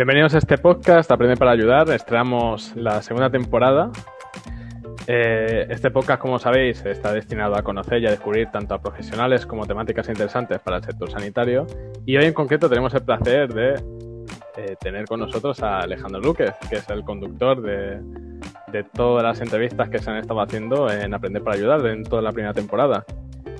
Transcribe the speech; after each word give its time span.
Bienvenidos 0.00 0.34
a 0.34 0.38
este 0.38 0.56
podcast, 0.56 1.10
Aprende 1.10 1.36
para 1.36 1.50
Ayudar. 1.50 1.90
Estrenamos 1.90 2.74
la 2.74 3.02
segunda 3.02 3.28
temporada. 3.28 3.90
Eh, 5.06 5.66
este 5.68 5.90
podcast, 5.90 6.22
como 6.22 6.38
sabéis, 6.38 6.82
está 6.86 7.12
destinado 7.12 7.54
a 7.54 7.62
conocer 7.62 8.00
y 8.00 8.06
a 8.06 8.10
descubrir 8.10 8.50
tanto 8.50 8.72
a 8.72 8.80
profesionales 8.80 9.44
como 9.44 9.66
temáticas 9.66 10.08
interesantes 10.08 10.58
para 10.60 10.78
el 10.78 10.84
sector 10.84 11.10
sanitario. 11.10 11.66
Y 12.06 12.16
hoy 12.16 12.24
en 12.24 12.32
concreto 12.32 12.66
tenemos 12.70 12.94
el 12.94 13.02
placer 13.02 13.52
de 13.52 13.74
eh, 14.56 14.74
tener 14.80 15.04
con 15.04 15.20
nosotros 15.20 15.62
a 15.62 15.80
Alejandro 15.80 16.22
Luque, 16.22 16.50
que 16.70 16.76
es 16.76 16.88
el 16.88 17.04
conductor 17.04 17.60
de, 17.60 18.00
de, 18.72 18.84
todas 18.84 19.22
las 19.22 19.42
entrevistas 19.42 19.90
que 19.90 19.98
se 19.98 20.10
han 20.10 20.16
estado 20.16 20.40
haciendo 20.40 20.90
en 20.90 21.12
Aprender 21.12 21.44
para 21.44 21.58
Ayudar 21.58 21.86
en 21.88 22.04
toda 22.04 22.22
la 22.22 22.32
primera 22.32 22.54
temporada. 22.54 23.04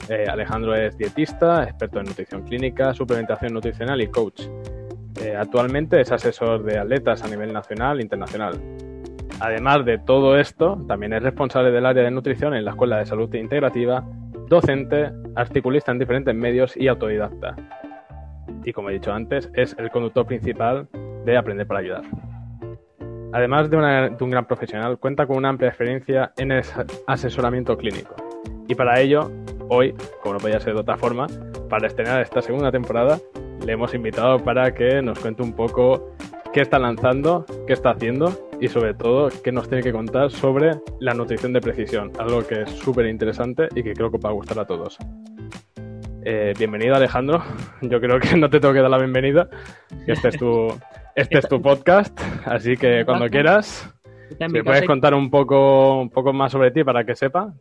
Eh, 0.08 0.24
Alejandro 0.26 0.74
es 0.74 0.96
dietista, 0.96 1.64
experto 1.64 2.00
en 2.00 2.06
nutrición 2.06 2.42
clínica, 2.44 2.94
suplementación 2.94 3.52
nutricional 3.52 4.00
y 4.00 4.06
coach. 4.06 4.44
Eh, 5.22 5.36
actualmente 5.36 6.00
es 6.00 6.10
asesor 6.12 6.62
de 6.62 6.78
atletas 6.78 7.22
a 7.22 7.28
nivel 7.28 7.52
nacional 7.52 7.98
e 7.98 8.02
internacional. 8.02 8.54
Además 9.40 9.84
de 9.84 9.98
todo 9.98 10.38
esto, 10.38 10.82
también 10.86 11.12
es 11.12 11.22
responsable 11.22 11.70
del 11.70 11.86
área 11.86 12.04
de 12.04 12.10
nutrición 12.10 12.54
en 12.54 12.64
la 12.64 12.72
Escuela 12.72 12.98
de 12.98 13.06
Salud 13.06 13.34
Integrativa, 13.34 14.04
docente, 14.48 15.10
articulista 15.34 15.92
en 15.92 15.98
diferentes 15.98 16.34
medios 16.34 16.76
y 16.76 16.88
autodidacta. 16.88 17.54
Y 18.64 18.72
como 18.72 18.90
he 18.90 18.94
dicho 18.94 19.12
antes, 19.12 19.50
es 19.54 19.76
el 19.78 19.90
conductor 19.90 20.26
principal 20.26 20.88
de 21.24 21.36
Aprender 21.36 21.66
para 21.66 21.80
Ayudar. 21.80 22.02
Además 23.32 23.70
de, 23.70 23.76
de 23.76 24.24
un 24.24 24.30
gran 24.30 24.46
profesional, 24.46 24.98
cuenta 24.98 25.26
con 25.26 25.36
una 25.36 25.50
amplia 25.50 25.68
experiencia 25.68 26.32
en 26.36 26.52
el 26.52 26.62
asesoramiento 27.06 27.76
clínico. 27.76 28.16
Y 28.68 28.74
para 28.74 29.00
ello, 29.00 29.30
hoy, 29.68 29.94
como 30.22 30.34
no 30.34 30.40
podía 30.40 30.60
ser 30.60 30.74
de 30.74 30.80
otra 30.80 30.96
forma, 30.96 31.26
para 31.68 31.86
estrenar 31.86 32.20
esta 32.20 32.42
segunda 32.42 32.72
temporada, 32.72 33.18
le 33.64 33.72
hemos 33.72 33.94
invitado 33.94 34.42
para 34.42 34.72
que 34.74 35.02
nos 35.02 35.18
cuente 35.18 35.42
un 35.42 35.52
poco 35.52 36.14
qué 36.52 36.60
está 36.60 36.78
lanzando, 36.78 37.44
qué 37.66 37.72
está 37.72 37.90
haciendo 37.90 38.50
y 38.60 38.68
sobre 38.68 38.94
todo 38.94 39.28
qué 39.42 39.52
nos 39.52 39.68
tiene 39.68 39.82
que 39.82 39.92
contar 39.92 40.30
sobre 40.30 40.72
la 40.98 41.14
nutrición 41.14 41.52
de 41.52 41.60
precisión, 41.60 42.10
algo 42.18 42.46
que 42.46 42.62
es 42.62 42.70
súper 42.70 43.06
interesante 43.06 43.68
y 43.74 43.82
que 43.82 43.92
creo 43.92 44.10
que 44.10 44.18
va 44.18 44.30
a 44.30 44.32
gustar 44.32 44.58
a 44.58 44.66
todos. 44.66 44.98
Eh, 46.24 46.52
bienvenido 46.58 46.94
Alejandro, 46.94 47.42
yo 47.82 48.00
creo 48.00 48.18
que 48.18 48.36
no 48.36 48.50
te 48.50 48.60
tengo 48.60 48.74
que 48.74 48.80
dar 48.80 48.90
la 48.90 48.98
bienvenida, 48.98 49.48
este 50.06 50.28
es 50.28 50.38
tu, 50.38 50.68
este 51.14 51.38
es 51.38 51.48
tu 51.48 51.62
podcast, 51.62 52.18
así 52.44 52.76
que 52.76 53.04
cuando 53.04 53.28
quieras, 53.28 53.92
si 54.30 54.62
puedes 54.62 54.86
contar 54.86 55.14
un 55.14 55.30
poco, 55.30 56.00
un 56.00 56.10
poco 56.10 56.32
más 56.32 56.52
sobre 56.52 56.70
ti 56.70 56.84
para 56.84 57.04
que 57.04 57.14
sepa. 57.14 57.54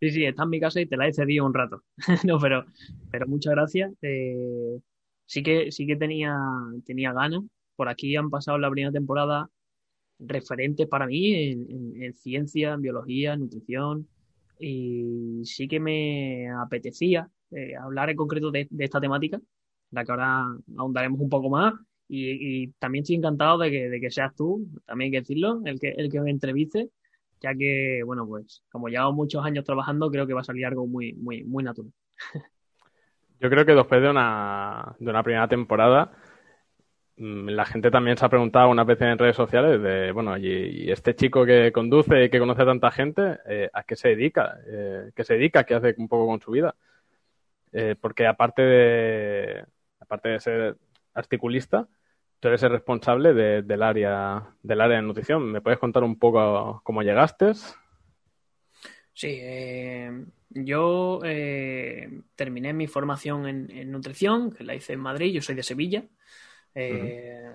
Sí, 0.00 0.10
sí, 0.10 0.24
está 0.24 0.44
en 0.44 0.50
mi 0.50 0.60
casa 0.60 0.80
y 0.80 0.86
te 0.86 0.96
la 0.96 1.08
he 1.08 1.12
cedido 1.12 1.44
un 1.44 1.52
rato. 1.52 1.82
no, 2.24 2.38
pero, 2.38 2.64
pero 3.10 3.26
muchas 3.26 3.52
gracias. 3.52 3.92
Eh, 4.02 4.78
sí 5.28 5.42
que, 5.42 5.70
sí 5.70 5.86
que 5.86 5.96
tenía, 5.96 6.36
tenía 6.84 7.12
ganas. 7.12 7.42
Por 7.76 7.88
aquí 7.88 8.16
han 8.16 8.30
pasado 8.30 8.58
la 8.58 8.70
primera 8.70 8.92
temporada 8.92 9.48
referentes 10.18 10.88
para 10.88 11.06
mí 11.06 11.34
en, 11.34 12.14
ciencia, 12.14 12.72
en 12.74 12.82
biología, 12.82 13.36
nutrición. 13.36 14.08
Y 14.58 15.42
sí 15.44 15.68
que 15.68 15.80
me 15.80 16.50
apetecía 16.50 17.30
eh, 17.52 17.76
hablar 17.76 18.10
en 18.10 18.16
concreto 18.16 18.50
de, 18.50 18.68
esta 18.78 19.00
temática, 19.00 19.40
la 19.92 20.04
que 20.04 20.12
ahora 20.12 20.44
ahondaremos 20.76 21.20
un 21.20 21.28
poco 21.28 21.50
más. 21.50 21.74
Y, 22.08 22.68
también 22.78 23.02
estoy 23.02 23.16
encantado 23.16 23.58
de 23.58 23.70
que, 23.70 23.88
de 23.90 24.00
que, 24.00 24.10
seas 24.10 24.34
tú, 24.34 24.66
también 24.86 25.08
hay 25.08 25.12
que 25.12 25.20
decirlo, 25.20 25.60
el 25.66 25.78
que, 25.78 25.90
el 25.90 26.10
que 26.10 26.20
me 26.22 26.30
entreviste, 26.30 26.90
ya 27.40 27.54
que, 27.54 28.02
bueno, 28.04 28.26
pues 28.26 28.64
como 28.70 28.88
llevo 28.88 29.12
muchos 29.12 29.44
años 29.44 29.64
trabajando, 29.64 30.10
creo 30.10 30.26
que 30.26 30.34
va 30.34 30.40
a 30.40 30.44
salir 30.44 30.66
algo 30.66 30.86
muy, 30.86 31.12
muy, 31.14 31.44
muy 31.44 31.62
natural. 31.64 31.92
Yo 33.40 33.50
creo 33.50 33.64
que 33.64 33.74
después 33.74 34.02
de 34.02 34.10
una, 34.10 34.96
de 34.98 35.10
una 35.10 35.22
primera 35.22 35.48
temporada, 35.48 36.12
mm, 37.16 37.48
la 37.50 37.64
gente 37.64 37.90
también 37.90 38.16
se 38.16 38.24
ha 38.24 38.28
preguntado 38.28 38.68
una 38.68 38.84
vez 38.84 39.00
en 39.00 39.18
redes 39.18 39.36
sociales 39.36 39.80
de, 39.82 40.12
bueno, 40.12 40.36
y, 40.36 40.90
este 40.90 41.14
chico 41.14 41.44
que 41.44 41.72
conduce 41.72 42.24
y 42.24 42.30
que 42.30 42.38
conoce 42.38 42.62
a 42.62 42.66
tanta 42.66 42.90
gente, 42.90 43.38
eh, 43.46 43.70
¿a 43.72 43.82
qué 43.84 43.96
se 43.96 44.08
dedica? 44.08 44.58
Eh, 44.66 45.10
¿Qué 45.14 45.24
se 45.24 45.34
dedica? 45.34 45.64
¿Qué 45.64 45.74
hace 45.74 45.94
un 45.98 46.08
poco 46.08 46.26
con 46.26 46.40
su 46.40 46.50
vida? 46.52 46.74
Eh, 47.72 47.96
porque 48.00 48.26
aparte 48.26 48.62
de, 48.62 49.64
aparte 50.00 50.28
de 50.30 50.40
ser 50.40 50.76
articulista, 51.14 51.88
tú 52.40 52.48
eres 52.48 52.62
el 52.62 52.70
responsable 52.70 53.34
del, 53.34 53.82
área, 53.82 54.54
del 54.62 54.80
área 54.80 54.96
de 54.96 55.02
nutrición. 55.02 55.52
¿Me 55.52 55.60
puedes 55.60 55.78
contar 55.78 56.04
un 56.04 56.18
poco 56.18 56.80
cómo 56.84 57.02
llegaste? 57.02 57.52
Sí, 59.18 59.40
yo 60.50 61.18
eh, 61.24 62.08
terminé 62.36 62.72
mi 62.72 62.86
formación 62.86 63.48
en, 63.48 63.90
nutrición, 63.90 64.52
que 64.52 64.62
la 64.62 64.76
hice 64.76 64.92
en 64.92 65.00
Madrid, 65.00 65.32
yo 65.32 65.42
soy 65.42 65.56
de 65.56 65.64
Sevilla. 65.64 66.04
Eh, 66.72 67.50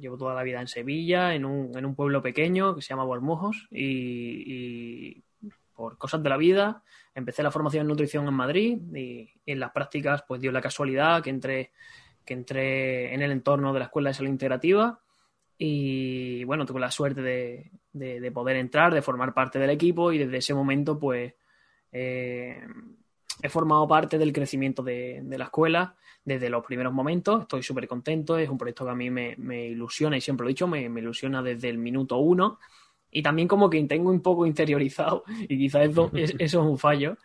llevo 0.00 0.18
toda 0.18 0.34
la 0.34 0.42
vida 0.42 0.60
en 0.60 0.66
Sevilla, 0.66 1.32
en 1.32 1.44
un, 1.44 1.78
en 1.78 1.86
un 1.86 1.94
pueblo 1.94 2.20
pequeño 2.22 2.74
que 2.74 2.82
se 2.82 2.88
llama 2.88 3.04
Bormujos, 3.04 3.68
y, 3.70 5.22
por 5.76 5.96
cosas 5.96 6.24
de 6.24 6.28
la 6.28 6.36
vida 6.36 6.82
empecé 7.14 7.44
la 7.44 7.52
formación 7.52 7.82
en 7.82 7.88
nutrición 7.88 8.26
en 8.26 8.34
Madrid 8.34 8.76
y, 8.92 9.30
en 9.46 9.60
las 9.60 9.70
prácticas 9.70 10.24
pues 10.26 10.40
dio 10.40 10.50
la 10.50 10.60
casualidad 10.60 11.22
que 11.22 11.30
entré, 11.30 11.70
que 12.24 12.34
entré 12.34 13.14
en 13.14 13.22
el 13.22 13.30
entorno 13.30 13.72
de 13.72 13.78
la 13.78 13.84
Escuela 13.84 14.10
de 14.10 14.14
Salud 14.14 14.30
Integrativa 14.30 14.98
y 15.58 16.44
bueno, 16.44 16.66
tuve 16.66 16.80
la 16.80 16.90
suerte 16.90 17.22
de, 17.22 17.70
de 17.92 18.30
poder 18.32 18.56
entrar, 18.56 18.92
de 18.92 19.02
formar 19.02 19.32
parte 19.32 19.58
del 19.58 19.70
equipo 19.70 20.12
y 20.12 20.18
desde 20.18 20.38
ese 20.38 20.54
momento 20.54 20.98
pues 20.98 21.34
eh, 21.92 22.60
he 23.42 23.48
formado 23.48 23.88
parte 23.88 24.18
del 24.18 24.32
crecimiento 24.32 24.82
de, 24.82 25.22
la 25.26 25.44
escuela 25.44 25.96
desde 26.24 26.50
los 26.50 26.64
primeros 26.64 26.92
momentos. 26.92 27.42
Estoy 27.42 27.62
súper 27.62 27.88
contento. 27.88 28.36
Es 28.36 28.48
un 28.48 28.58
proyecto 28.58 28.84
que 28.84 28.90
a 28.90 28.94
mí 28.94 29.10
me, 29.10 29.66
ilusiona 29.66 30.16
y 30.16 30.20
siempre 30.20 30.44
lo 30.44 30.48
he 30.48 30.52
dicho, 30.52 30.68
me, 30.68 30.82
ilusiona 30.82 31.42
desde 31.42 31.68
el 31.68 31.78
minuto 31.78 32.18
uno. 32.18 32.58
Y 33.10 33.22
también 33.22 33.48
como 33.48 33.70
que 33.70 33.82
tengo 33.84 34.10
un 34.10 34.20
poco 34.20 34.46
interiorizado, 34.46 35.24
y 35.48 35.56
quizás 35.56 35.88
eso, 35.88 36.10
es, 36.12 36.54
un 36.54 36.76
fallo, 36.76 37.16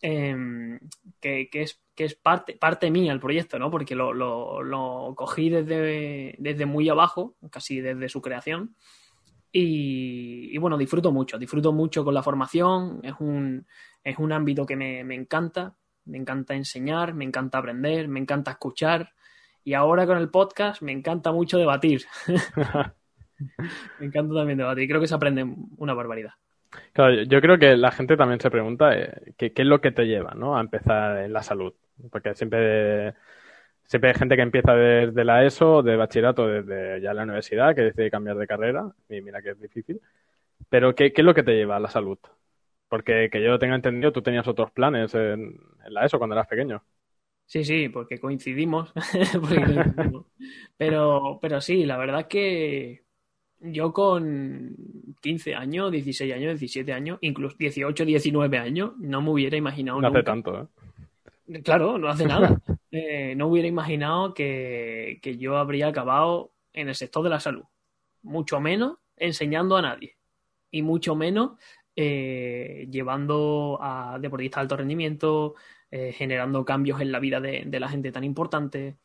em, 0.00 0.78
que, 1.20 1.48
es, 1.52 1.81
que 1.94 2.04
es 2.04 2.14
parte, 2.14 2.56
parte 2.56 2.90
mía 2.90 3.12
el 3.12 3.20
proyecto, 3.20 3.58
¿no? 3.58 3.70
Porque 3.70 3.94
lo, 3.94 4.12
lo, 4.12 5.14
cogí 5.14 5.50
desde, 5.50 6.34
desde 6.38 6.66
muy 6.66 6.88
abajo, 6.88 7.36
casi 7.50 7.80
desde 7.80 8.08
su 8.08 8.22
creación. 8.22 8.76
Y, 9.52 10.48
y, 10.54 10.58
bueno, 10.58 10.78
disfruto 10.78 11.12
mucho, 11.12 11.38
disfruto 11.38 11.72
mucho 11.72 12.04
con 12.04 12.14
la 12.14 12.22
formación. 12.22 13.00
Es 13.02 13.14
un, 13.18 13.66
es 14.02 14.18
un 14.18 14.32
ámbito 14.32 14.64
que 14.64 14.76
me, 14.76 15.14
encanta, 15.14 15.76
me 16.06 16.18
encanta 16.18 16.54
enseñar, 16.54 17.14
me 17.14 17.24
encanta 17.24 17.58
aprender, 17.58 18.08
me 18.08 18.20
encanta 18.20 18.52
escuchar 18.52 19.12
y 19.64 19.74
ahora 19.74 20.06
con 20.06 20.18
el 20.18 20.30
podcast 20.30 20.82
me 20.82 20.92
encanta 20.92 21.32
mucho 21.32 21.58
debatir. 21.58 22.04
me 24.00 24.06
encanta 24.06 24.34
también 24.34 24.58
debatir, 24.58 24.88
creo 24.88 25.00
que 25.00 25.08
se 25.08 25.14
aprende 25.14 25.44
una 25.76 25.94
barbaridad. 25.94 26.32
Claro, 26.92 27.22
yo 27.22 27.40
creo 27.40 27.58
que 27.58 27.76
la 27.76 27.90
gente 27.90 28.16
también 28.16 28.40
se 28.40 28.50
pregunta 28.50 28.96
eh, 28.98 29.34
qué, 29.36 29.52
es 29.54 29.66
lo 29.66 29.80
que 29.80 29.92
te 29.92 30.06
lleva 30.06 30.34
¿no? 30.34 30.56
a 30.56 30.60
empezar 30.60 31.18
en 31.18 31.32
la 31.32 31.42
salud, 31.42 31.74
porque 32.10 32.34
siempre 32.34 33.14
siempre 33.84 34.10
hay 34.10 34.16
gente 34.16 34.36
que 34.36 34.42
empieza 34.42 34.74
desde 34.74 35.24
la 35.24 35.44
ESO, 35.44 35.82
de 35.82 35.96
bachillerato, 35.96 36.46
desde 36.46 37.00
ya 37.02 37.12
la 37.12 37.24
universidad, 37.24 37.74
que 37.74 37.82
decide 37.82 38.10
cambiar 38.10 38.36
de 38.36 38.46
carrera, 38.46 38.90
y 39.08 39.20
mira 39.20 39.42
que 39.42 39.50
es 39.50 39.60
difícil. 39.60 40.00
Pero 40.70 40.94
¿qué, 40.94 41.12
¿qué, 41.12 41.20
es 41.20 41.26
lo 41.26 41.34
que 41.34 41.42
te 41.42 41.52
lleva 41.54 41.76
a 41.76 41.80
la 41.80 41.90
salud? 41.90 42.18
Porque 42.88 43.28
que 43.30 43.42
yo 43.42 43.58
tenga 43.58 43.74
entendido, 43.74 44.12
tú 44.12 44.22
tenías 44.22 44.48
otros 44.48 44.70
planes 44.70 45.14
en, 45.14 45.58
la 45.88 46.06
ESO 46.06 46.18
cuando 46.18 46.34
eras 46.34 46.46
pequeño. 46.46 46.82
Sí, 47.44 47.64
sí, 47.64 47.90
porque 47.90 48.18
coincidimos. 48.18 48.92
Pero, 50.78 51.38
pero 51.40 51.60
sí, 51.60 51.84
la 51.84 51.96
verdad 51.96 52.26
que 52.26 53.01
yo 53.62 53.92
con 53.92 54.76
15 55.20 55.54
años, 55.54 55.90
16 55.90 56.34
años, 56.34 56.60
17 56.60 56.92
años, 56.92 57.18
incluso 57.22 57.56
18, 57.58 58.04
19 58.04 58.58
años, 58.58 58.92
no 58.98 59.22
me 59.22 59.30
hubiera 59.30 59.56
imaginado. 59.56 60.00
No 60.00 60.08
hace 60.08 60.22
tanto, 60.22 60.62
¿eh? 60.62 61.62
Claro, 61.62 61.98
no 61.98 62.08
hace 62.08 62.26
nada. 62.26 62.60
Eh, 62.94 63.34
no 63.36 63.46
hubiera 63.46 63.66
imaginado 63.66 64.34
que, 64.34 65.18
que 65.22 65.38
yo 65.38 65.56
habría 65.56 65.88
acabado 65.88 66.52
en 66.74 66.90
el 66.90 66.94
sector 66.94 67.24
de 67.24 67.30
la 67.30 67.40
salud. 67.40 67.62
Mucho 68.20 68.60
menos 68.60 68.98
enseñando 69.16 69.78
a 69.78 69.82
nadie. 69.82 70.18
Y 70.70 70.82
mucho 70.82 71.16
menos 71.16 71.52
eh, 71.94 72.88
llevando 72.90 73.78
a 73.80 74.18
deportistas 74.18 74.60
de 74.60 74.62
alto 74.62 74.76
rendimiento, 74.78 75.54
eh, 75.90 76.12
generando 76.12 76.64
cambios 76.64 77.00
en 77.02 77.12
la 77.12 77.18
vida 77.18 77.38
de, 77.40 77.66
la 77.78 77.88
gente 77.88 78.10
tan 78.10 78.24
importante, 78.24 78.96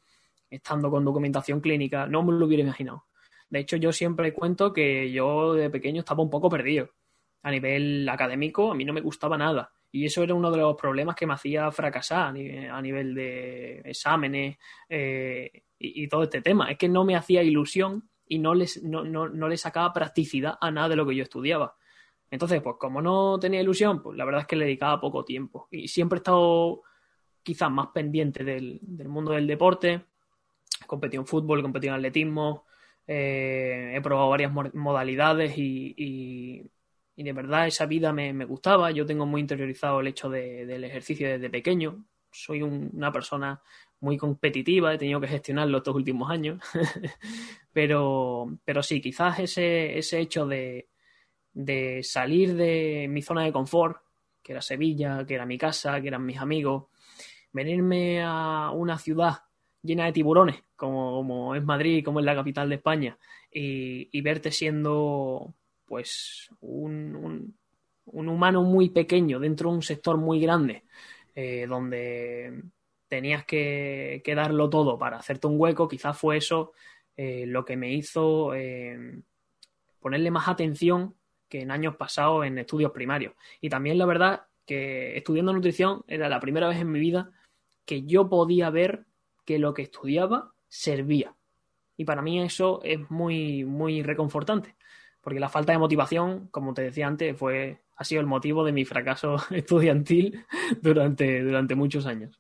estando 0.50 0.90
con 0.90 1.04
documentación 1.04 1.60
clínica, 1.60 2.08
no 2.08 2.24
me 2.24 2.32
lo 2.32 2.46
hubiera 2.46 2.64
imaginado. 2.64 3.06
De 3.50 3.60
hecho, 3.60 3.78
yo 3.78 3.92
siempre 3.92 4.34
cuento 4.34 4.74
que 4.74 5.12
yo 5.12 5.54
de 5.54 5.70
pequeño 5.70 6.00
estaba 6.00 6.24
un 6.24 6.30
poco 6.30 6.50
perdido. 6.50 6.90
A 7.44 7.52
nivel 7.52 8.08
académico, 8.10 8.72
a 8.72 8.76
mí 8.76 8.84
no 8.84 8.94
me 8.94 9.02
gustaba 9.02 9.38
nada. 9.38 9.72
Y 9.92 10.06
eso 10.06 10.22
era 10.24 10.34
uno 10.34 10.52
de 10.52 10.58
los 10.58 10.76
problemas 10.76 11.16
que 11.16 11.26
me 11.26 11.34
hacía 11.34 11.72
fracasar 11.72 12.28
a 12.28 12.82
nivel, 12.82 13.16
de 13.16 13.82
exámenes 13.86 14.58
eh, 14.90 15.64
y, 15.80 16.08
todo 16.08 16.24
este 16.24 16.42
tema. 16.42 16.70
Es 16.70 16.78
que 16.78 16.90
no 16.90 17.06
me 17.06 17.16
hacía 17.16 17.42
ilusión 17.42 18.10
y 18.28 18.40
no, 18.40 18.54
les, 18.54 18.84
no, 18.84 19.06
no, 19.06 19.30
no 19.30 19.48
le 19.48 19.58
sacaba 19.58 19.94
practicidad 19.94 20.58
a 20.60 20.72
nada 20.72 20.90
de 20.90 20.96
lo 20.98 21.08
que 21.08 21.16
yo 21.16 21.24
estudiaba. 21.24 21.76
Entonces, 22.30 22.62
pues 22.62 22.76
como 22.78 23.02
no 23.02 23.40
tenía 23.40 23.62
ilusión, 23.62 24.02
pues 24.02 24.18
la 24.18 24.26
verdad 24.26 24.42
es 24.42 24.48
que 24.48 24.56
le 24.56 24.66
dedicaba 24.66 25.00
poco 25.00 25.24
tiempo. 25.24 25.68
Y 25.72 25.88
siempre 25.88 26.18
he 26.18 26.20
estado 26.20 26.82
quizás 27.42 27.72
más 27.72 27.88
pendiente 27.94 28.44
del, 28.44 28.82
mundo 29.08 29.32
del 29.32 29.48
deporte. 29.48 30.06
Competí 30.86 31.16
en 31.16 31.26
fútbol, 31.26 31.62
competí 31.62 31.88
en 31.88 31.94
atletismo, 31.94 32.66
eh, 33.08 33.94
he 33.96 34.02
probado 34.02 34.30
varias 34.30 34.52
modalidades 34.52 35.54
y, 35.58 36.70
de 37.16 37.34
verdad 37.34 37.68
esa 37.68 37.86
vida 37.86 38.12
me, 38.14 38.46
gustaba. 38.46 38.92
Yo 38.92 39.06
tengo 39.06 39.26
muy 39.26 39.42
interiorizado 39.42 40.02
el 40.02 40.08
hecho 40.08 40.30
del 40.30 40.84
ejercicio 40.84 41.28
desde 41.30 41.50
pequeño. 41.50 42.06
Soy 42.32 42.62
una 42.62 43.12
persona 43.12 43.62
muy 44.00 44.18
competitiva, 44.18 44.94
he 44.94 44.98
tenido 44.98 45.20
que 45.20 45.28
gestionarlo 45.28 45.78
estos 45.78 45.96
últimos 45.96 46.30
años. 46.30 46.62
pero, 47.74 48.60
pero 48.64 48.84
sí, 48.84 49.02
quizás 49.02 49.40
ese, 49.40 49.98
ese 49.98 50.20
hecho 50.20 50.46
de, 50.46 50.90
de 51.54 52.04
salir 52.04 52.56
de 52.56 53.08
mi 53.10 53.22
zona 53.22 53.44
de 53.44 53.54
confort, 53.54 53.98
que 54.44 54.52
era 54.52 54.62
Sevilla, 54.62 55.26
que 55.26 55.34
era 55.34 55.46
mi 55.46 55.58
casa, 55.58 56.00
que 56.02 56.10
eran 56.10 56.26
mis 56.26 56.38
amigos, 56.38 56.86
venirme 57.52 58.22
a 58.24 58.72
una 58.72 58.98
ciudad 59.00 59.47
llena 59.88 60.06
de 60.06 60.12
tiburones, 60.12 60.64
como, 60.76 61.56
es 61.56 61.64
Madrid, 61.64 62.04
como 62.06 62.20
es 62.20 62.26
la 62.26 62.36
capital 62.36 62.70
de 62.70 62.76
España, 62.76 63.18
y, 63.52 64.22
verte 64.22 64.52
siendo 64.52 65.54
pues 65.86 66.50
un, 66.60 67.56
humano 68.06 68.62
muy 68.64 68.90
pequeño 68.90 69.40
dentro 69.40 69.70
de 69.70 69.78
un 69.78 69.82
sector 69.82 70.18
muy 70.18 70.40
grande, 70.40 70.84
eh, 71.34 71.66
donde 71.68 72.62
tenías 73.08 73.46
que, 73.46 74.22
darlo 74.36 74.70
todo 74.70 75.00
para 75.00 75.18
hacerte 75.18 75.48
un 75.48 75.60
hueco, 75.60 75.88
quizás 75.88 76.18
fue 76.18 76.38
eso 76.38 76.74
eh, 77.16 77.46
lo 77.48 77.66
que 77.66 77.78
me 77.78 77.94
hizo 77.94 78.54
eh, 78.54 79.22
ponerle 80.00 80.30
más 80.30 80.48
atención 80.48 81.16
que 81.50 81.62
en 81.62 81.72
años 81.72 81.96
pasados 81.96 82.46
en 82.46 82.58
estudios 82.60 82.92
primarios. 82.92 83.34
Y 83.62 83.70
también 83.70 83.98
la 83.98 84.06
verdad 84.06 84.44
que 84.66 85.18
estudiando 85.18 85.54
nutrición 85.54 86.04
era 86.08 86.30
la 86.30 86.40
primera 86.40 86.68
vez 86.68 86.80
en 86.80 86.92
mi 86.92 87.00
vida 87.00 87.32
que 87.86 88.04
yo 88.04 88.30
podía 88.30 88.70
ver 88.70 89.07
que 89.48 89.58
lo 89.58 89.74
que 89.74 89.84
estudiaba 89.84 90.52
servía. 90.68 91.34
Y 91.96 92.04
para 92.04 92.22
mí 92.22 92.40
eso 92.44 92.82
es 92.84 93.10
muy, 93.10 93.64
muy 93.64 94.04
reconfortante, 94.04 94.76
porque 95.22 95.40
la 95.40 95.48
falta 95.48 95.72
de 95.72 95.80
motivación, 95.80 96.50
como 96.50 96.74
te 96.74 96.82
decía 96.84 97.08
antes, 97.08 97.36
fue, 97.36 97.80
ha 97.96 98.04
sido 98.04 98.20
el 98.20 98.28
motivo 98.28 98.66
de 98.66 98.74
mi 98.74 98.84
fracaso 98.84 99.38
estudiantil 99.52 100.46
durante, 100.82 101.42
durante 101.42 101.76
muchos 101.76 102.06
años. 102.06 102.40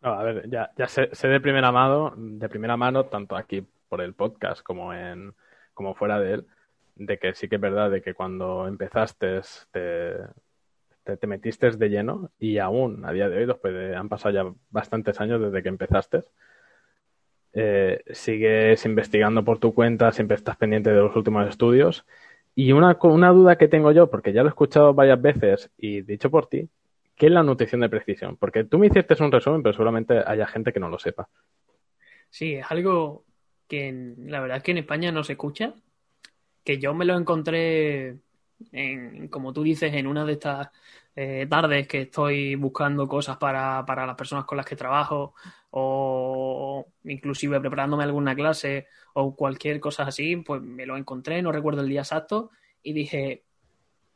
a 0.00 0.22
ver, 0.22 0.48
ya, 0.48 0.72
ya 0.76 0.88
sé, 0.88 1.10
de 1.28 1.40
primera 1.40 1.70
mano, 1.70 2.14
de 2.16 2.48
primera 2.48 2.78
mano, 2.78 3.04
tanto 3.04 3.36
aquí 3.36 3.64
por 3.90 4.00
el 4.00 4.14
podcast 4.14 4.62
como 4.62 4.94
en, 4.94 5.34
como 5.74 5.94
fuera 5.94 6.18
de 6.18 6.32
él, 6.32 6.46
de 6.96 7.18
que 7.18 7.34
sí 7.34 7.48
que 7.48 7.56
es 7.56 7.60
verdad 7.60 7.90
de 7.90 8.00
que 8.00 8.14
cuando 8.14 8.66
empezaste 8.66 9.42
te, 9.70 10.16
te, 11.04 11.26
metiste 11.26 11.70
de 11.70 11.88
lleno 11.88 12.30
y 12.38 12.58
aún 12.58 13.04
a 13.04 13.12
día 13.12 13.28
de 13.28 13.38
hoy, 13.38 13.46
después 13.46 13.94
han 13.94 14.08
pasado 14.08 14.34
ya 14.34 14.52
bastantes 14.70 15.20
años 15.20 15.40
desde 15.40 15.62
que 15.62 15.68
empezaste, 15.68 16.22
eh, 17.52 18.02
sigues 18.10 18.84
investigando 18.84 19.44
por 19.44 19.58
tu 19.58 19.74
cuenta, 19.74 20.10
siempre 20.12 20.36
estás 20.36 20.56
pendiente 20.56 20.90
de 20.90 21.00
los 21.00 21.14
últimos 21.14 21.48
estudios. 21.48 22.04
Y 22.56 22.72
una, 22.72 22.96
una 23.02 23.30
duda 23.30 23.56
que 23.56 23.68
tengo 23.68 23.92
yo, 23.92 24.10
porque 24.10 24.32
ya 24.32 24.42
lo 24.42 24.48
he 24.48 24.50
escuchado 24.50 24.94
varias 24.94 25.20
veces 25.20 25.70
y 25.76 26.02
dicho 26.02 26.30
por 26.30 26.48
ti, 26.48 26.68
¿qué 27.16 27.26
es 27.26 27.32
la 27.32 27.42
nutrición 27.42 27.80
de 27.80 27.88
precisión? 27.88 28.36
Porque 28.36 28.64
tú 28.64 28.78
me 28.78 28.86
hiciste 28.86 29.22
un 29.22 29.32
resumen, 29.32 29.62
pero 29.62 29.72
seguramente 29.72 30.22
haya 30.24 30.46
gente 30.46 30.72
que 30.72 30.80
no 30.80 30.88
lo 30.88 30.98
sepa. 30.98 31.28
Sí, 32.30 32.54
es 32.54 32.66
algo 32.70 33.24
que 33.68 34.14
la 34.18 34.40
verdad 34.40 34.58
es 34.58 34.62
que 34.62 34.72
en 34.72 34.78
España 34.78 35.12
no 35.12 35.24
se 35.24 35.32
escucha, 35.32 35.74
que 36.64 36.78
yo 36.78 36.94
me 36.94 37.04
lo 37.04 37.16
encontré 37.16 38.16
en, 38.72 39.28
como 39.28 39.52
tú 39.52 39.62
dices, 39.62 39.92
en 39.94 40.06
una 40.06 40.24
de 40.24 40.32
estas 40.32 40.68
eh, 41.16 41.46
tardes 41.48 41.86
que 41.86 42.02
estoy 42.02 42.54
buscando 42.56 43.06
cosas 43.06 43.36
para, 43.36 43.84
para 43.86 44.06
las 44.06 44.16
personas 44.16 44.44
con 44.44 44.56
las 44.56 44.66
que 44.66 44.76
trabajo 44.76 45.34
o 45.70 46.86
inclusive 47.04 47.60
preparándome 47.60 48.04
alguna 48.04 48.34
clase 48.34 48.86
o 49.14 49.34
cualquier 49.36 49.80
cosa 49.80 50.04
así, 50.04 50.36
pues 50.36 50.62
me 50.62 50.86
lo 50.86 50.96
encontré, 50.96 51.40
no 51.42 51.52
recuerdo 51.52 51.82
el 51.82 51.88
día 51.88 52.00
exacto 52.00 52.50
y 52.82 52.92
dije, 52.92 53.44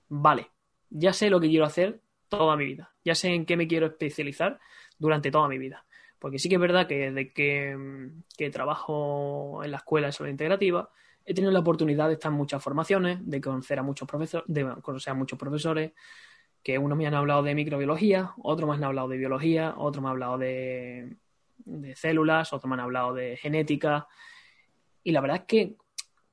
vale, 0.08 0.50
ya 0.90 1.12
sé 1.12 1.30
lo 1.30 1.40
que 1.40 1.48
quiero 1.48 1.64
hacer 1.64 2.00
toda 2.28 2.56
mi 2.56 2.64
vida, 2.64 2.92
ya 3.04 3.14
sé 3.14 3.28
en 3.28 3.46
qué 3.46 3.56
me 3.56 3.68
quiero 3.68 3.86
especializar 3.86 4.58
durante 4.98 5.30
toda 5.30 5.48
mi 5.48 5.58
vida. 5.58 5.84
Porque 6.18 6.38
sí 6.40 6.48
que 6.48 6.56
es 6.56 6.60
verdad 6.60 6.88
que 6.88 7.10
desde 7.10 7.32
que, 7.32 8.10
que 8.36 8.50
trabajo 8.50 9.62
en 9.62 9.70
la 9.70 9.76
escuela 9.78 10.08
de 10.08 10.12
salud 10.12 10.30
integrativa, 10.30 10.90
he 11.28 11.34
tenido 11.34 11.52
la 11.52 11.58
oportunidad 11.58 12.08
de 12.08 12.14
estar 12.14 12.32
en 12.32 12.38
muchas 12.38 12.62
formaciones, 12.62 13.18
de 13.20 13.38
conocer 13.38 13.78
a 13.78 13.82
muchos 13.82 14.08
profesores, 14.08 14.46
de 14.48 14.66
conocer 14.80 15.10
a 15.10 15.14
muchos 15.14 15.38
profesores, 15.38 15.92
que 16.62 16.78
unos 16.78 16.96
me 16.96 17.06
han 17.06 17.12
hablado 17.12 17.42
de 17.42 17.54
microbiología, 17.54 18.32
otros 18.42 18.66
me 18.66 18.76
han 18.76 18.84
hablado 18.84 19.08
de 19.08 19.18
biología, 19.18 19.74
otros 19.76 20.02
me 20.02 20.08
han 20.08 20.12
hablado 20.12 20.38
de, 20.38 21.16
células, 21.96 22.50
otros 22.54 22.66
me 22.66 22.74
han 22.74 22.80
hablado 22.80 23.12
de 23.12 23.36
genética. 23.36 24.08
Y 25.04 25.12
la 25.12 25.20
verdad 25.20 25.40
es 25.40 25.44
que 25.44 25.76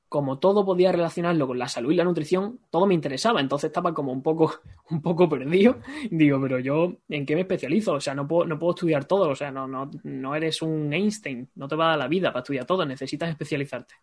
como 0.08 0.38
todo 0.38 0.64
podía 0.64 0.92
relacionarlo 0.92 1.46
con 1.46 1.58
la 1.58 1.68
salud 1.68 1.92
y 1.92 1.96
la 1.96 2.04
nutrición, 2.04 2.60
todo 2.70 2.86
me 2.86 2.94
interesaba. 2.94 3.42
Entonces 3.42 3.68
estaba 3.68 3.92
como 3.92 4.12
un 4.12 4.22
poco, 4.22 4.60
un 4.90 5.02
poco 5.02 5.28
perdido. 5.28 5.76
Digo, 6.10 6.40
pero 6.40 6.58
yo, 6.58 6.96
¿en 7.10 7.26
qué 7.26 7.34
me 7.34 7.42
especializo? 7.42 7.92
O 7.92 8.00
sea, 8.00 8.14
no 8.14 8.26
puedo, 8.26 8.46
no 8.46 8.58
puedo 8.58 8.72
estudiar 8.72 9.04
todo. 9.04 9.28
O 9.28 9.36
sea, 9.36 9.50
no, 9.50 9.66
no, 9.66 9.90
no 10.04 10.34
eres 10.34 10.62
un 10.62 10.90
Einstein. 10.90 11.50
No 11.54 11.68
te 11.68 11.76
va 11.76 11.84
a 11.84 11.88
dar 11.90 11.98
la 11.98 12.08
vida 12.08 12.32
para 12.32 12.40
estudiar 12.40 12.64
todo. 12.64 12.86
Necesitas 12.86 13.28
especializarte. 13.28 13.94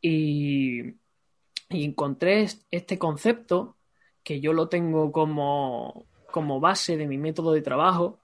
Y, 0.00 0.94
encontré 1.68 2.48
este 2.70 2.98
concepto 2.98 3.76
que 4.24 4.40
yo 4.40 4.52
lo 4.52 4.68
tengo 4.68 5.12
como, 5.12 6.06
base 6.60 6.96
de 6.96 7.06
mi 7.06 7.16
método 7.16 7.52
de 7.52 7.62
trabajo, 7.62 8.18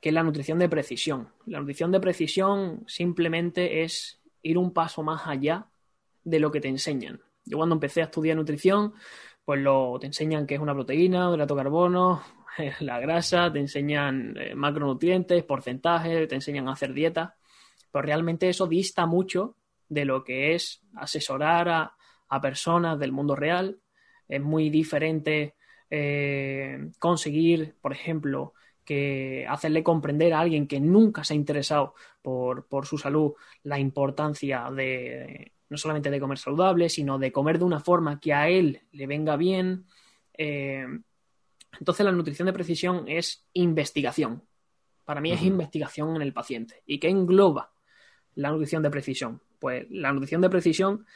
que 0.00 0.08
es 0.08 0.14
la 0.14 0.22
nutrición 0.22 0.58
de 0.58 0.68
precisión. 0.68 1.28
La 1.46 1.60
nutrición 1.60 1.92
de 1.92 2.00
precisión 2.00 2.84
simplemente 2.86 3.82
es 3.82 4.20
ir 4.42 4.56
un 4.56 4.72
paso 4.72 5.02
más 5.02 5.26
allá 5.26 5.66
de 6.24 6.40
lo 6.40 6.50
que 6.50 6.60
te 6.60 6.68
enseñan. 6.68 7.20
Yo 7.44 7.58
cuando 7.58 7.74
empecé 7.74 8.00
a 8.00 8.04
estudiar 8.04 8.36
nutrición, 8.36 8.94
pues 9.44 9.60
lo, 9.60 9.98
te 10.00 10.06
enseñan 10.06 10.46
qué 10.46 10.54
es 10.54 10.60
una 10.60 10.74
proteína, 10.74 11.30
hidrato 11.30 11.56
carbono, 11.56 12.22
la 12.80 13.00
grasa, 13.00 13.52
te 13.52 13.58
enseñan 13.58 14.34
eh, 14.36 14.54
macronutrientes, 14.54 15.44
porcentajes, 15.44 16.28
te 16.28 16.34
enseñan 16.34 16.68
a 16.68 16.72
hacer 16.72 16.92
dieta, 16.92 17.36
pero 17.90 18.02
realmente 18.02 18.48
eso 18.48 18.66
dista 18.66 19.06
mucho 19.06 19.56
de 19.88 20.04
lo 20.04 20.24
que 20.24 20.54
es 20.54 20.82
asesorar 20.94 21.68
a, 21.68 21.94
personas 22.42 22.98
del 22.98 23.12
mundo 23.12 23.34
real. 23.34 23.80
Es 24.28 24.40
muy 24.40 24.68
diferente 24.68 25.54
eh, 25.88 26.90
conseguir, 26.98 27.74
por 27.80 27.92
ejemplo, 27.92 28.52
que 28.84 29.46
hacerle 29.48 29.82
comprender 29.82 30.32
a 30.32 30.40
alguien 30.40 30.66
que 30.66 30.80
nunca 30.80 31.24
se 31.24 31.34
ha 31.34 31.36
interesado 31.36 31.94
por, 32.22 32.66
su 32.86 32.98
salud 32.98 33.32
la 33.62 33.78
importancia 33.78 34.70
de 34.70 35.52
no 35.68 35.76
solamente 35.76 36.10
de 36.10 36.20
comer 36.20 36.38
saludable, 36.38 36.88
sino 36.88 37.18
de 37.18 37.32
comer 37.32 37.58
de 37.58 37.64
una 37.64 37.80
forma 37.80 38.18
que 38.18 38.32
a 38.32 38.48
él 38.48 38.80
le 38.92 39.06
venga 39.06 39.36
bien. 39.36 39.84
Eh, 40.32 40.86
entonces 41.78 42.04
la 42.04 42.12
nutrición 42.12 42.46
de 42.46 42.52
precisión 42.52 43.04
es 43.08 43.46
investigación. 43.52 44.42
Para 45.04 45.20
mí 45.20 45.32
es 45.32 45.42
investigación 45.42 46.16
en 46.16 46.22
el 46.22 46.32
paciente. 46.32 46.82
¿Y 46.86 46.98
qué 46.98 47.08
engloba 47.08 47.72
la 48.34 48.50
nutrición 48.50 48.82
de 48.82 48.90
precisión? 48.90 49.42
Pues 49.58 49.86
la 49.90 50.12
nutrición 50.12 50.40
de 50.40 50.50
precisión 50.50 51.06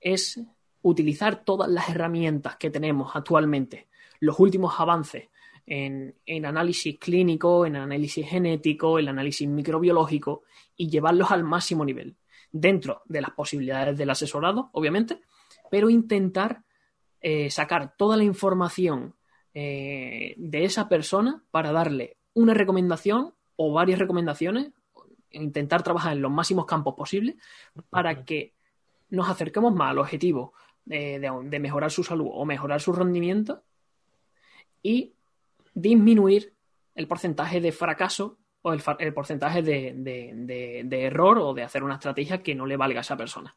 es 0.00 0.40
utilizar 0.82 1.44
todas 1.44 1.70
las 1.70 1.88
herramientas 1.88 2.56
que 2.56 2.70
tenemos 2.70 3.14
actualmente, 3.14 3.88
los 4.20 4.38
últimos 4.40 4.74
avances 4.78 5.28
en, 5.66 6.44
análisis 6.44 6.98
clínico, 6.98 7.66
en 7.66 7.76
análisis 7.76 8.28
genético, 8.28 8.98
en 8.98 9.08
análisis 9.08 9.48
microbiológico 9.48 10.42
y 10.76 10.88
llevarlos 10.88 11.30
al 11.30 11.44
máximo 11.44 11.84
nivel, 11.84 12.16
dentro 12.50 13.02
de 13.06 13.20
las 13.20 13.30
posibilidades 13.30 13.96
del 13.96 14.10
asesorado, 14.10 14.70
obviamente, 14.72 15.20
pero 15.70 15.88
intentar 15.88 16.64
eh, 17.20 17.50
sacar 17.50 17.94
toda 17.96 18.16
la 18.16 18.24
información 18.24 19.14
eh, 19.54 20.34
de 20.36 20.64
esa 20.64 20.88
persona 20.88 21.44
para 21.50 21.72
darle 21.72 22.16
una 22.34 22.54
recomendación 22.54 23.34
o 23.56 23.72
varias 23.72 23.98
recomendaciones 23.98 24.72
intentar 25.32 25.82
trabajar 25.82 26.12
en 26.12 26.22
los 26.22 26.30
máximos 26.30 26.66
campos 26.66 26.94
posibles 26.94 27.36
para 27.90 28.24
que 28.24 28.54
nos 29.10 29.28
acerquemos 29.28 29.74
más 29.74 29.90
al 29.90 29.98
objetivo 29.98 30.54
de, 30.84 31.58
mejorar 31.60 31.90
su 31.90 32.02
salud 32.02 32.28
o 32.30 32.44
mejorar 32.44 32.80
su 32.80 32.92
rendimiento 32.92 33.62
y 34.82 35.12
disminuir 35.74 36.52
el 36.94 37.06
porcentaje 37.06 37.60
de 37.60 37.72
fracaso 37.72 38.38
o 38.62 38.72
el, 38.72 39.12
porcentaje 39.12 39.62
de, 39.62 40.88
error 40.90 41.38
o 41.38 41.54
de 41.54 41.62
hacer 41.62 41.82
una 41.82 41.94
estrategia 41.94 42.42
que 42.42 42.54
no 42.54 42.66
le 42.66 42.76
valga 42.76 43.00
a 43.00 43.02
esa 43.02 43.16
persona. 43.16 43.54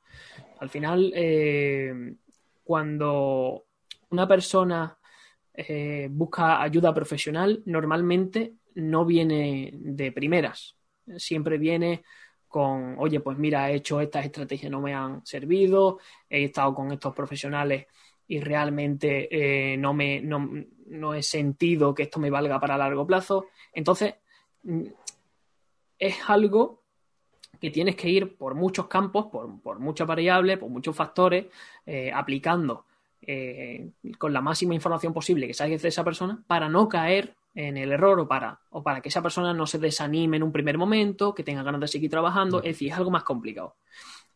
Al 0.59 0.69
final, 0.69 1.11
eh, 1.15 2.15
cuando 2.63 3.65
una 4.09 4.27
persona 4.27 4.97
eh, 5.53 6.07
busca 6.09 6.61
ayuda 6.61 6.93
profesional, 6.93 7.61
normalmente 7.65 8.55
no 8.75 9.05
viene 9.05 9.71
de 9.73 10.11
primeras 10.11 10.75
siempre 11.17 11.57
viene 11.57 12.03
con, 12.47 12.95
oye, 12.99 13.19
pues 13.19 13.37
mira, 13.37 13.69
he 13.69 13.75
hecho 13.75 13.99
estas 13.99 14.25
estrategias, 14.25 14.71
no 14.71 14.81
me 14.81 14.93
han 14.93 15.25
servido, 15.25 15.99
he 16.29 16.45
estado 16.45 16.73
con 16.73 16.91
estos 16.91 17.13
profesionales 17.13 17.87
y 18.27 18.39
realmente 18.39 19.27
eh, 19.29 19.77
no, 19.77 19.93
me, 19.93 20.21
no, 20.21 21.13
he 21.13 21.21
sentido 21.21 21.93
que 21.93 22.03
esto 22.03 22.19
me 22.19 22.29
valga 22.29 22.59
para 22.59 22.77
largo 22.77 23.05
plazo. 23.05 23.47
Entonces, 23.73 24.15
mm, 24.63 24.85
es 25.99 26.15
algo 26.27 26.81
que 27.59 27.71
tienes 27.71 27.95
que 27.95 28.09
ir 28.09 28.37
por 28.37 28.55
muchos 28.55 28.87
campos, 28.87 29.27
por, 29.27 29.79
muchas 29.79 30.07
variables, 30.07 30.57
por 30.57 30.69
muchos 30.69 30.95
factores, 30.95 31.47
eh, 31.85 32.11
aplicando 32.13 32.85
eh, 33.21 33.89
con 34.17 34.33
la 34.33 34.41
máxima 34.41 34.75
información 34.75 35.13
posible 35.13 35.47
que 35.47 35.53
salga 35.53 35.77
de 35.77 35.87
esa 35.87 36.03
persona 36.03 36.43
para 36.47 36.69
no 36.69 36.87
caer 36.87 37.35
en 37.55 37.77
el 37.77 37.93
error 37.93 38.19
o 38.19 38.27
para, 38.27 38.59
o 38.69 38.83
para 38.83 39.01
que 39.01 39.09
esa 39.09 39.21
persona 39.21 39.53
no 39.53 39.65
se 39.65 39.79
desanime 39.79 40.37
en 40.37 40.43
un 40.43 40.51
primer 40.51 40.77
momento, 40.77 41.33
que 41.33 41.43
tenga 41.43 41.63
ganas 41.63 41.81
de 41.81 41.87
seguir 41.87 42.11
trabajando. 42.11 42.59
Es 42.59 42.75
decir, 42.75 42.91
es 42.91 42.97
algo 42.97 43.09
más 43.09 43.23
complicado. 43.23 43.77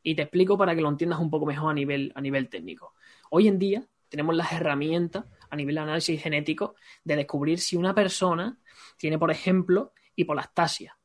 Y 0.01 0.15
te 0.15 0.23
explico 0.23 0.57
para 0.57 0.73
que 0.73 0.81
lo 0.81 0.88
entiendas 0.88 1.19
un 1.19 1.29
poco 1.29 1.45
mejor 1.45 1.71
a 1.71 1.73
nivel, 1.73 2.13
a 2.15 2.21
nivel 2.21 2.47
técnico. 2.47 2.93
Hoy 3.29 3.49
en 3.49 3.59
día 3.59 3.85
tenemos 4.07 4.35
las 4.35 4.53
herramientas 4.53 5.25
a 5.49 5.55
nivel 5.55 5.75
de 5.75 5.81
análisis 5.81 6.21
genético 6.21 6.75
de 7.03 7.17
descubrir 7.17 7.59
si 7.59 7.75
una 7.75 7.93
persona 7.93 8.57
tiene, 8.97 9.19
por 9.19 9.31
ejemplo, 9.31 9.91
hipolastasia. 10.15 10.97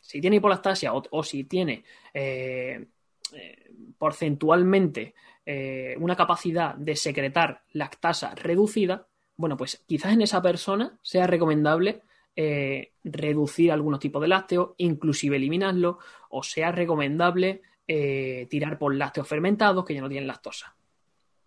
Si 0.00 0.20
tiene 0.20 0.36
hipolastasia 0.36 0.92
o, 0.94 1.22
si 1.24 1.44
tiene 1.44 1.84
eh, 2.14 2.86
eh, 3.32 3.70
porcentualmente 3.98 5.14
eh, 5.44 5.96
una 5.98 6.14
capacidad 6.14 6.74
de 6.74 6.94
secretar 6.94 7.62
lactasa 7.72 8.34
reducida, 8.34 9.08
bueno, 9.42 9.56
pues 9.56 9.82
quizás 9.88 10.12
en 10.12 10.22
esa 10.22 10.40
persona 10.40 10.96
sea 11.02 11.26
recomendable 11.26 12.02
eh, 12.36 12.92
reducir 13.02 13.72
algunos 13.72 13.98
tipos 13.98 14.22
de 14.22 14.28
lácteos, 14.28 14.70
inclusive 14.76 15.34
eliminarlo, 15.34 15.98
o 16.30 16.44
sea 16.44 16.70
recomendable 16.70 17.62
eh, 17.88 18.46
tirar 18.48 18.78
por 18.78 18.94
lácteos 18.94 19.26
fermentados 19.26 19.84
que 19.84 19.94
ya 19.94 20.00
no 20.00 20.08
tienen 20.08 20.28
lactosa. 20.28 20.76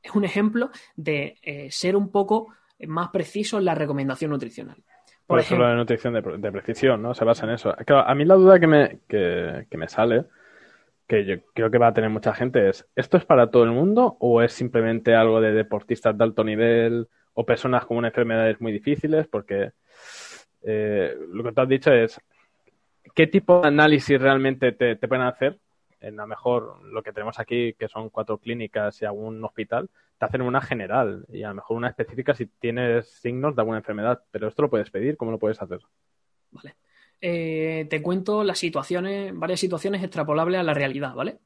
Es 0.03 0.13
un 0.13 0.25
ejemplo 0.25 0.71
de 0.97 1.39
ser 1.71 1.95
un 1.95 2.11
poco 2.11 2.53
más 2.85 3.09
preciso 3.11 3.59
en 3.59 3.65
la 3.65 3.75
recomendación 3.75 4.31
nutricional. 4.31 4.83
Por, 5.25 5.39
ejemplo, 5.39 5.67
la 5.67 5.75
nutrición 5.75 6.13
de, 6.13 6.51
precisión, 6.51 7.01
¿no? 7.01 7.15
Se 7.15 7.23
basa 7.23 7.45
en 7.45 7.53
eso. 7.53 7.73
Claro, 7.85 8.07
a 8.07 8.13
mí 8.13 8.25
la 8.25 8.35
duda 8.35 8.59
que 8.59 8.67
me, 8.67 8.99
que 9.07 9.77
me 9.77 9.87
sale 9.87 10.25
que 11.07 11.25
yo 11.25 11.35
creo 11.53 11.69
que 11.69 11.77
va 11.77 11.87
a 11.87 11.93
tener 11.93 12.09
mucha 12.09 12.33
gente 12.33 12.69
es, 12.69 12.87
¿esto 12.95 13.17
es 13.17 13.25
para 13.25 13.51
todo 13.51 13.63
el 13.63 13.71
mundo 13.71 14.17
o 14.19 14.41
es 14.41 14.53
simplemente 14.53 15.15
algo 15.15 15.39
de 15.39 15.51
deportistas 15.51 16.17
de 16.17 16.23
alto 16.23 16.43
nivel 16.43 17.07
o 17.36 17.46
personas 17.46 17.86
con 17.86 18.04
enfermedades 18.04 18.60
muy 18.60 18.72
difíciles? 18.72 19.27
Porque 19.27 19.72
eh, 20.63 21.15
lo 21.32 21.44
que 21.44 21.51
tú 21.51 21.62
has 21.62 21.70
dicho 21.70 21.92
es, 21.94 22.20
¿qué 23.13 23.27
tipo 23.27 23.62
de 23.62 23.68
análisis 23.68 24.20
realmente 24.20 24.72
te, 24.72 24.96
pueden 24.96 25.25
hacer? 25.25 25.60
En 26.01 26.20
a 26.20 26.25
mejor 26.25 26.84
lo 26.84 27.04
que 27.04 27.13
tenemos 27.13 27.39
aquí, 27.39 27.74
que 27.74 27.88
son 27.88 28.10
cuatro 28.10 28.38
clínicas 28.38 29.01
y 29.01 29.06
algún 29.06 29.44
hospital, 29.44 29.89
te 30.18 30.25
hacen 30.25 30.42
una 30.42 30.62
general 30.62 31.25
y 31.32 31.44
a 31.44 31.50
lo 31.50 31.56
mejor 31.56 31.77
una 31.77 31.89
específica 31.89 32.34
si 32.34 32.46
tienes 32.46 33.10
signos 33.10 33.56
de 33.56 33.62
alguna 33.62 33.80
enfermedad. 33.80 34.22
Pero 34.32 34.48
esto 34.48 34.63
lo 34.63 34.70
puedes 34.70 34.89
pedir, 34.89 35.18
¿cómo 35.18 35.32
lo 35.32 35.39
puedes 35.39 35.62
hacer? 35.62 35.80
Vale. 36.51 36.75
Eh, 37.22 37.88
te 37.89 38.01
cuento 38.01 38.44
las 38.44 38.60
situaciones, 38.60 39.38
varias 39.38 39.60
situaciones 39.60 40.04
extrapolables 40.04 40.60
a 40.60 40.63
la 40.63 40.74
realidad, 40.74 41.13
¿vale? 41.13 41.39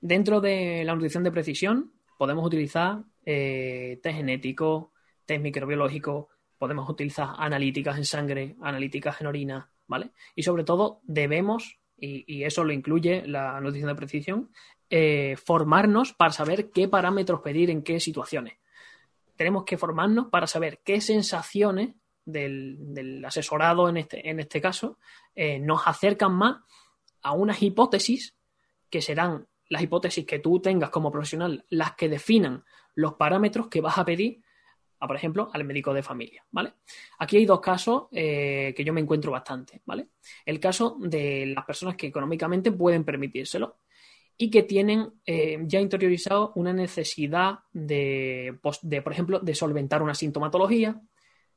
Dentro 0.00 0.40
de 0.40 0.84
la 0.84 0.94
nutrición 0.94 1.24
de 1.24 1.30
precisión 1.30 1.92
podemos 2.22 2.46
utilizar 2.46 3.02
eh, 3.26 3.98
test 4.00 4.16
genético, 4.16 4.92
test 5.26 5.42
microbiológico, 5.42 6.28
podemos 6.56 6.88
utilizar 6.88 7.30
analíticas 7.36 7.98
en 7.98 8.04
sangre, 8.04 8.54
analíticas 8.62 9.20
en 9.20 9.26
orina, 9.26 9.72
¿vale? 9.88 10.12
Y 10.36 10.44
sobre 10.44 10.62
todo 10.62 11.00
debemos, 11.02 11.80
y, 11.96 12.44
eso 12.44 12.62
lo 12.62 12.72
incluye 12.72 13.26
la 13.26 13.60
nutrición 13.60 13.88
de 13.88 13.96
precisión, 13.96 14.50
eh, 14.88 15.34
formarnos 15.34 16.12
para 16.12 16.30
saber 16.30 16.70
qué 16.70 16.86
parámetros 16.86 17.40
pedir 17.40 17.70
en 17.70 17.82
qué 17.82 17.98
situaciones. 17.98 18.54
Tenemos 19.34 19.64
que 19.64 19.76
formarnos 19.76 20.28
para 20.28 20.46
saber 20.46 20.78
qué 20.84 21.00
sensaciones 21.00 21.96
del, 22.24 23.20
asesorado 23.26 23.88
en 23.88 23.96
este, 23.96 24.30
en 24.30 24.38
este 24.38 24.60
caso 24.60 24.96
eh, 25.34 25.58
nos 25.58 25.88
acercan 25.88 26.34
más 26.34 26.60
a 27.20 27.32
unas 27.32 27.60
hipótesis 27.64 28.36
que 28.88 29.02
serán 29.02 29.48
las 29.72 29.82
hipótesis 29.82 30.26
que 30.26 30.38
tú 30.38 30.60
tengas 30.60 30.90
como 30.90 31.10
profesional, 31.10 31.64
las 31.70 31.94
que 31.96 32.10
definan 32.10 32.62
los 32.94 33.14
parámetros 33.14 33.68
que 33.68 33.80
vas 33.80 33.96
a 33.96 34.04
pedir, 34.04 34.42
a, 35.00 35.06
por 35.06 35.16
ejemplo, 35.16 35.50
al 35.50 35.64
médico 35.64 35.94
de 35.94 36.02
familia, 36.02 36.44
¿vale? 36.50 36.74
Aquí 37.18 37.38
hay 37.38 37.46
dos 37.46 37.60
casos 37.60 38.04
eh, 38.12 38.74
que 38.76 38.84
yo 38.84 38.92
me 38.92 39.00
encuentro 39.00 39.32
bastante, 39.32 39.80
¿vale? 39.86 40.08
El 40.44 40.60
caso 40.60 40.98
de 41.00 41.46
las 41.46 41.64
personas 41.64 41.96
que 41.96 42.08
económicamente 42.08 42.70
pueden 42.70 43.02
permitírselo 43.02 43.78
y 44.36 44.50
que 44.50 44.62
tienen 44.62 45.10
eh, 45.24 45.58
ya 45.64 45.80
interiorizado 45.80 46.52
una 46.54 46.74
necesidad 46.74 47.60
de, 47.72 48.58
de, 48.82 49.02
por 49.02 49.12
ejemplo, 49.12 49.40
de 49.40 49.54
solventar 49.54 50.02
una 50.02 50.14
sintomatología, 50.14 51.00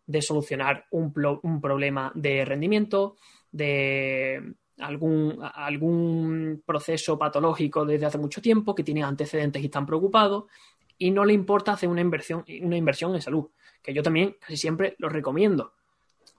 de 0.05 0.21
solucionar 0.21 0.85
un, 0.91 1.13
un 1.43 1.59
problema 1.59 2.13
de 2.15 2.45
rendimiento, 2.45 3.17
de 3.51 4.55
algún, 4.79 5.39
algún 5.41 6.63
proceso 6.65 7.17
patológico 7.17 7.85
desde 7.85 8.05
hace 8.05 8.17
mucho 8.17 8.41
tiempo, 8.41 8.75
que 8.75 8.83
tiene 8.83 9.03
antecedentes 9.03 9.61
y 9.61 9.65
están 9.65 9.85
preocupados, 9.85 10.45
y 10.97 11.11
no 11.11 11.25
le 11.25 11.33
importa 11.33 11.73
hacer 11.73 11.89
una 11.89 12.01
inversión, 12.01 12.45
una 12.61 12.77
inversión 12.77 13.13
en 13.15 13.21
salud, 13.21 13.49
que 13.81 13.93
yo 13.93 14.03
también 14.03 14.37
casi 14.39 14.57
siempre 14.57 14.95
lo 14.97 15.09
recomiendo, 15.09 15.73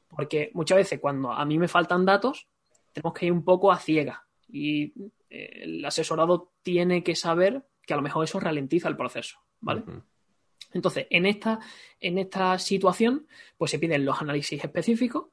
porque 0.09 0.51
muchas 0.55 0.77
veces 0.77 1.01
cuando 1.01 1.33
a 1.33 1.45
mí 1.45 1.59
me 1.59 1.69
faltan 1.69 2.05
datos, 2.05 2.47
tenemos 2.93 3.13
que 3.13 3.27
ir 3.27 3.33
un 3.33 3.45
poco 3.45 3.71
a 3.71 3.79
ciega 3.79 4.27
y 4.49 4.93
eh, 5.29 5.63
el 5.63 5.85
asesorado 5.85 6.53
tiene 6.63 7.03
que 7.03 7.15
saber 7.15 7.67
que 7.85 7.95
a 7.95 7.97
lo 7.97 8.03
mejor 8.03 8.25
eso 8.25 8.41
ralentiza 8.41 8.89
el 8.89 8.97
proceso, 8.97 9.39
¿vale? 9.61 9.85
Entonces, 10.73 11.07
en 11.11 11.27
esta, 11.27 11.61
en 12.01 12.19
esta 12.19 12.59
situación, 12.59 13.27
pues 13.57 13.71
se 13.71 13.79
piden 13.79 14.05
los 14.05 14.21
análisis 14.21 14.63
específicos. 14.63 15.27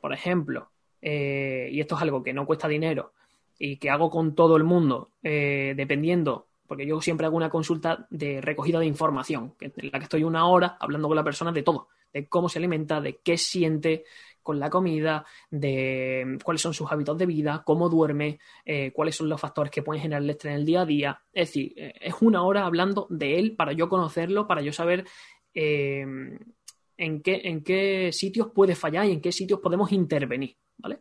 Por 0.00 0.12
ejemplo, 0.12 0.70
eh, 1.02 1.68
y 1.70 1.80
esto 1.80 1.96
es 1.96 2.02
algo 2.02 2.22
que 2.22 2.32
no 2.32 2.46
cuesta 2.46 2.68
dinero 2.68 3.12
y 3.58 3.76
que 3.76 3.90
hago 3.90 4.10
con 4.10 4.34
todo 4.34 4.56
el 4.56 4.64
mundo, 4.64 5.10
eh, 5.22 5.74
dependiendo, 5.76 6.48
porque 6.66 6.86
yo 6.86 7.00
siempre 7.00 7.26
hago 7.26 7.36
una 7.36 7.50
consulta 7.50 8.06
de 8.10 8.40
recogida 8.40 8.78
de 8.78 8.86
información, 8.86 9.54
en 9.60 9.90
la 9.90 9.98
que 9.98 10.04
estoy 10.04 10.24
una 10.24 10.46
hora 10.46 10.76
hablando 10.80 11.08
con 11.08 11.16
la 11.16 11.24
persona 11.24 11.52
de 11.52 11.62
todo, 11.62 11.88
de 12.12 12.28
cómo 12.28 12.48
se 12.48 12.58
alimenta, 12.58 13.00
de 13.00 13.18
qué 13.22 13.38
siente, 13.38 14.04
con 14.42 14.60
la 14.60 14.70
comida, 14.70 15.26
de 15.50 16.38
cuáles 16.44 16.62
son 16.62 16.72
sus 16.72 16.90
hábitos 16.92 17.18
de 17.18 17.26
vida, 17.26 17.64
cómo 17.66 17.88
duerme, 17.88 18.38
eh, 18.64 18.92
cuáles 18.92 19.16
son 19.16 19.28
los 19.28 19.40
factores 19.40 19.72
que 19.72 19.82
pueden 19.82 20.00
generar 20.00 20.22
el 20.22 20.30
estrés 20.30 20.52
en 20.52 20.60
el 20.60 20.66
día 20.66 20.82
a 20.82 20.86
día. 20.86 21.20
Es 21.32 21.48
decir, 21.48 21.72
eh, 21.76 21.92
es 22.00 22.14
una 22.20 22.44
hora 22.44 22.64
hablando 22.64 23.08
de 23.10 23.40
él 23.40 23.56
para 23.56 23.72
yo 23.72 23.88
conocerlo, 23.88 24.46
para 24.46 24.62
yo 24.62 24.72
saber 24.72 25.04
en, 25.52 26.38
qué, 27.22 27.40
en 27.44 27.64
qué 27.64 28.10
sitios 28.12 28.52
puede 28.54 28.76
fallar 28.76 29.06
y 29.06 29.12
en 29.12 29.20
qué 29.20 29.32
sitios 29.32 29.58
podemos 29.58 29.90
intervenir. 29.90 30.56
¿Vale? 30.78 31.00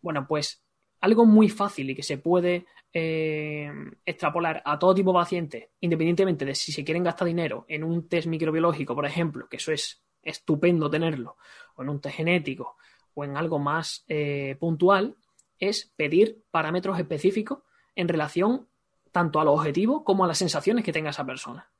Bueno, 0.00 0.26
pues 0.26 0.64
algo 1.00 1.26
muy 1.26 1.48
fácil 1.48 1.90
y 1.90 1.94
que 1.94 2.02
se 2.02 2.18
puede 2.18 2.66
extrapolar 2.92 4.62
a 4.64 4.78
todo 4.78 4.94
tipo 4.94 5.12
de 5.12 5.18
pacientes, 5.18 5.68
independientemente 5.80 6.44
de 6.44 6.54
si 6.54 6.70
se 6.70 6.84
quieren 6.84 7.02
gastar 7.02 7.26
dinero 7.26 7.66
en 7.68 7.82
un 7.82 8.08
test 8.08 8.28
microbiológico, 8.28 8.94
por 8.94 9.04
ejemplo, 9.04 9.48
que 9.48 9.56
eso 9.56 9.72
es 9.72 10.04
estupendo 10.22 10.88
tenerlo, 10.88 11.36
o 11.74 11.82
en 11.82 11.88
un 11.88 12.00
test 12.00 12.16
genético, 12.16 12.76
o 13.14 13.24
en 13.24 13.36
algo 13.36 13.58
más 13.58 14.04
eh, 14.08 14.56
puntual, 14.60 15.16
es 15.58 15.92
pedir 15.96 16.44
parámetros 16.50 16.98
específicos 16.98 17.58
en 17.96 18.08
relación 18.08 18.68
tanto 19.12 19.40
a 19.40 19.44
los 19.44 19.58
objetivos 19.58 20.02
como 20.04 20.24
a 20.24 20.28
las 20.28 20.38
sensaciones 20.38 20.84
que 20.84 20.92
tenga 20.92 21.10
esa 21.10 21.26
persona. 21.26 21.70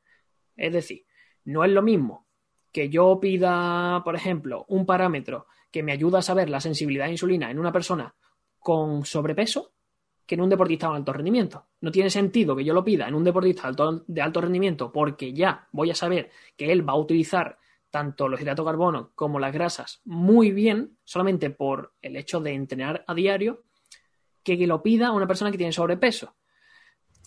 Es 0.57 0.73
decir, 0.73 1.07
no 1.45 1.65
es 1.65 1.71
lo 1.71 1.83
mismo 1.83 2.27
que 2.73 2.89
yo 2.89 3.19
pida, 3.21 4.03
por 4.05 4.17
ejemplo, 4.17 4.65
un 4.69 4.85
parámetro 4.85 5.47
que 5.75 5.83
me 5.83 5.91
ayuda 5.91 6.21
a 6.21 6.23
saber 6.23 6.51
la 6.51 6.61
sensibilidad 6.61 7.09
a 7.09 7.11
insulina 7.11 7.51
en 7.51 7.59
una 7.59 7.73
persona 7.73 8.15
con 8.61 9.05
sobrepeso 9.05 9.73
que 10.25 10.37
en 10.37 10.43
un 10.43 10.49
deportista 10.49 10.89
de 10.89 10.95
alto 10.95 11.13
rendimiento. 11.13 11.67
No 11.81 11.91
tiene 11.91 12.11
sentido 12.11 12.55
que 12.55 12.65
yo 12.65 12.73
lo 12.73 12.85
pida 12.85 13.09
en 13.09 13.15
un 13.17 13.25
deportista 13.25 13.73
de 14.07 14.23
alto 14.23 14.41
rendimiento 14.41 14.93
porque 14.93 15.33
ya 15.33 15.67
voy 15.73 15.91
a 15.91 15.97
saber 15.97 16.31
que 16.57 16.71
él 16.71 16.89
va 16.89 16.93
a 16.93 16.99
utilizar 16.99 17.59
tanto 17.91 18.29
los 18.29 18.41
hidratos 18.41 18.65
de 18.65 18.71
carbono 18.71 19.11
como 19.17 19.41
las 19.41 19.53
grasas 19.53 20.01
muy 20.05 20.53
bien, 20.53 20.97
solamente 21.03 21.51
por 21.51 21.93
el 22.03 22.15
hecho 22.15 22.39
de 22.39 22.53
entrenar 22.53 23.03
a 23.09 23.13
diario, 23.13 23.65
que, 24.45 24.57
lo 24.69 24.81
pida 24.81 25.11
una 25.11 25.27
persona 25.27 25.51
que 25.51 25.59
tiene 25.59 25.73
sobrepeso, 25.73 26.37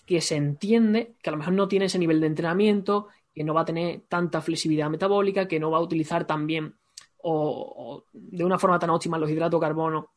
que 0.06 0.22
se 0.22 0.38
entiende 0.38 1.18
que 1.22 1.30
a 1.30 1.34
lo 1.34 1.40
mejor 1.40 1.54
no 1.54 1.68
tiene 1.68 1.88
ese 1.88 2.00
nivel 2.00 2.22
de 2.22 2.28
entrenamiento, 2.28 3.10
que 3.36 3.44
no 3.44 3.54
va 3.54 3.64
a 3.64 3.66
tener 3.66 4.04
tanta 4.08 4.40
flexibilidad 4.40 4.90
metabólica, 4.90 5.50
que 5.50 5.60
no 5.60 5.70
va 5.70 5.80
a 5.80 5.82
utilizar 5.82 6.26
también 6.26 6.78
o, 7.24 8.04
de 8.14 8.44
una 8.44 8.60
forma 8.60 8.80
tan 8.80 8.90
óptima 8.90 9.18
los 9.18 9.30
hidratos 9.30 9.60
de 9.60 9.66
carbono 9.66 10.12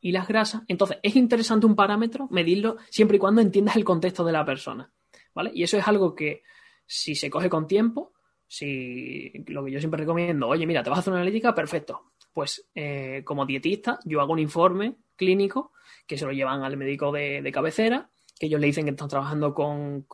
y 0.00 0.12
las 0.12 0.28
grasas. 0.28 0.62
Entonces, 0.68 0.98
es 1.02 1.16
interesante 1.16 1.66
un 1.66 1.76
parámetro, 1.76 2.28
medirlo 2.30 2.76
siempre 2.90 3.16
y 3.16 3.20
cuando 3.20 3.40
entiendas 3.40 3.76
el 3.76 3.84
contexto 3.84 4.24
de 4.24 4.32
la 4.32 4.44
persona. 4.44 4.92
¿Vale? 5.34 5.50
Y 5.54 5.62
eso 5.62 5.76
es 5.76 5.88
algo 5.88 6.14
que 6.14 6.42
si 6.86 7.14
se 7.14 7.30
coge 7.30 7.48
con 7.48 7.66
tiempo, 7.66 8.12
si 8.46 9.32
lo 9.46 9.64
que 9.64 9.72
yo 9.72 9.78
siempre 9.80 10.00
recomiendo, 10.00 10.48
oye, 10.48 10.66
mira, 10.66 10.82
te 10.82 10.90
vas 10.90 10.98
a 10.98 11.00
hacer 11.00 11.12
una 11.12 11.22
analítica, 11.22 11.54
perfecto. 11.54 12.12
Pues 12.32 12.68
eh, 12.74 13.22
como 13.24 13.46
dietista, 13.46 13.98
yo 14.04 14.20
hago 14.20 14.32
un 14.32 14.38
informe 14.38 14.96
clínico 15.16 15.72
que 16.06 16.18
se 16.18 16.26
lo 16.26 16.32
llevan 16.32 16.62
al 16.62 16.76
médico 16.76 17.12
de, 17.12 17.50
cabecera, 17.52 18.10
que 18.38 18.46
ellos 18.46 18.60
le 18.60 18.66
dicen 18.66 18.84
que 18.84 18.90
están 18.90 19.08
trabajando 19.08 19.54
con, 19.54 20.04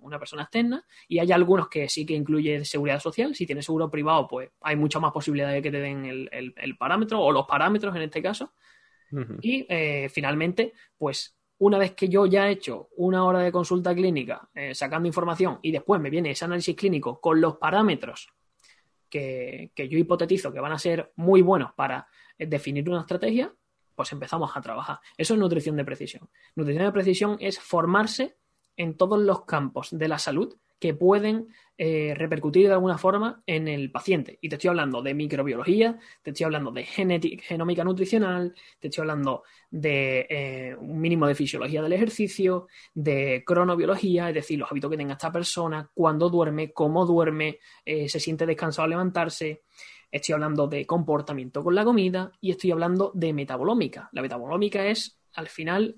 una 0.00 0.18
persona 0.18 0.42
externa, 0.42 0.84
y 1.08 1.18
hay 1.18 1.32
algunos 1.32 1.68
que 1.68 1.88
sí 1.88 2.04
que 2.04 2.14
incluye 2.14 2.64
seguridad 2.64 3.00
social. 3.00 3.34
Si 3.34 3.46
tienes 3.46 3.64
seguro 3.64 3.90
privado, 3.90 4.28
pues 4.28 4.50
hay 4.60 4.76
mucha 4.76 5.00
más 5.00 5.12
posibilidad 5.12 5.50
de 5.50 5.62
que 5.62 5.70
te 5.70 5.80
den 5.80 6.28
el, 6.30 6.76
parámetro 6.76 7.20
o 7.20 7.32
los 7.32 7.46
parámetros 7.46 7.94
en 7.96 8.02
este 8.02 8.22
caso. 8.22 8.52
Y 9.42 9.64
eh, 9.68 10.08
finalmente, 10.08 10.72
pues 10.98 11.36
una 11.58 11.78
vez 11.78 11.92
que 11.92 12.08
yo 12.08 12.26
ya 12.26 12.48
he 12.48 12.52
hecho 12.52 12.88
una 12.96 13.24
hora 13.24 13.38
de 13.38 13.52
consulta 13.52 13.94
clínica 13.94 14.48
eh, 14.54 14.74
sacando 14.74 15.06
información 15.06 15.60
y 15.62 15.70
después 15.70 16.00
me 16.00 16.10
viene 16.10 16.30
ese 16.30 16.44
análisis 16.44 16.74
clínico 16.74 17.20
con 17.20 17.40
los 17.40 17.56
parámetros 17.58 18.28
que, 19.08 19.70
yo 19.76 19.98
hipotetizo 19.98 20.52
que 20.52 20.60
van 20.60 20.72
a 20.72 20.78
ser 20.78 21.12
muy 21.16 21.42
buenos 21.42 21.72
para 21.74 22.06
eh, 22.36 22.46
definir 22.46 22.88
una 22.88 23.02
estrategia, 23.02 23.54
pues 23.94 24.12
empezamos 24.12 24.56
a 24.56 24.60
trabajar. 24.60 24.98
Eso 25.16 25.34
es 25.34 25.40
nutrición 25.40 25.76
de 25.76 25.84
precisión. 25.84 26.28
Nutrición 26.54 26.84
de 26.86 26.92
precisión 26.92 27.36
es 27.40 27.58
formarse 27.58 28.36
en 28.76 28.96
todos 28.96 29.20
los 29.20 29.44
campos 29.44 29.88
de 29.90 30.08
la 30.08 30.18
salud 30.18 30.56
que 30.84 30.92
pueden 30.92 31.48
eh, 31.78 32.14
repercutir 32.14 32.66
de 32.66 32.74
alguna 32.74 32.98
forma 32.98 33.42
en 33.46 33.68
el 33.68 33.90
paciente. 33.90 34.38
Y 34.42 34.50
te 34.50 34.56
estoy 34.56 34.68
hablando 34.68 35.00
de 35.00 35.14
microbiología, 35.14 35.98
te 36.22 36.30
estoy 36.30 36.44
hablando 36.44 36.70
de 36.72 36.84
genómica 36.84 37.82
nutricional, 37.84 38.54
te 38.78 38.88
estoy 38.88 39.00
hablando 39.00 39.44
de 39.70 40.26
eh, 40.28 40.76
un 40.78 41.00
mínimo 41.00 41.26
de 41.26 41.34
fisiología 41.34 41.82
del 41.82 41.94
ejercicio, 41.94 42.66
de 42.92 43.42
cronobiología, 43.46 44.28
es 44.28 44.34
decir, 44.34 44.58
los 44.58 44.70
hábitos 44.70 44.90
que 44.90 44.98
tenga 44.98 45.14
esta 45.14 45.32
persona, 45.32 45.90
cuándo 45.94 46.28
duerme, 46.28 46.70
cómo 46.72 47.06
duerme, 47.06 47.60
eh, 47.84 48.06
se 48.08 48.20
siente 48.20 48.44
descansado 48.44 48.84
al 48.84 48.90
levantarse. 48.90 49.62
Estoy 50.14 50.34
hablando 50.34 50.68
de 50.68 50.86
comportamiento 50.86 51.64
con 51.64 51.74
la 51.74 51.84
comida 51.84 52.30
y 52.40 52.52
estoy 52.52 52.70
hablando 52.70 53.10
de 53.14 53.32
metabolómica. 53.32 54.10
La 54.12 54.22
metabolómica 54.22 54.86
es, 54.86 55.18
al 55.32 55.48
final, 55.48 55.96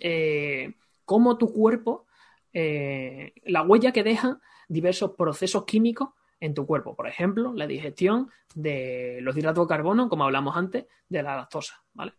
cómo 1.05 1.37
tu 1.37 1.53
cuerpo, 1.53 2.07
la 2.51 3.63
huella 3.63 3.93
que 3.93 4.03
deja 4.03 4.41
diversos 4.69 5.11
procesos 5.19 5.67
químicos 5.67 6.09
en 6.41 6.55
tu 6.55 6.65
cuerpo. 6.65 6.97
Por 6.97 7.09
ejemplo, 7.09 7.53
la 7.53 7.67
digestión 7.67 8.31
de 8.55 9.19
los 9.21 9.37
hidratos 9.37 9.67
de 9.67 9.69
carbono, 9.69 10.09
como 10.09 10.25
hablamos 10.25 10.57
antes, 10.57 10.87
de 11.11 11.23
la 11.23 11.37
lactosa, 11.37 11.85
¿vale? 11.93 12.15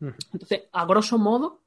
Entonces, 0.00 0.62
a 0.72 0.86
grosso 0.86 1.18
modo, 1.18 1.63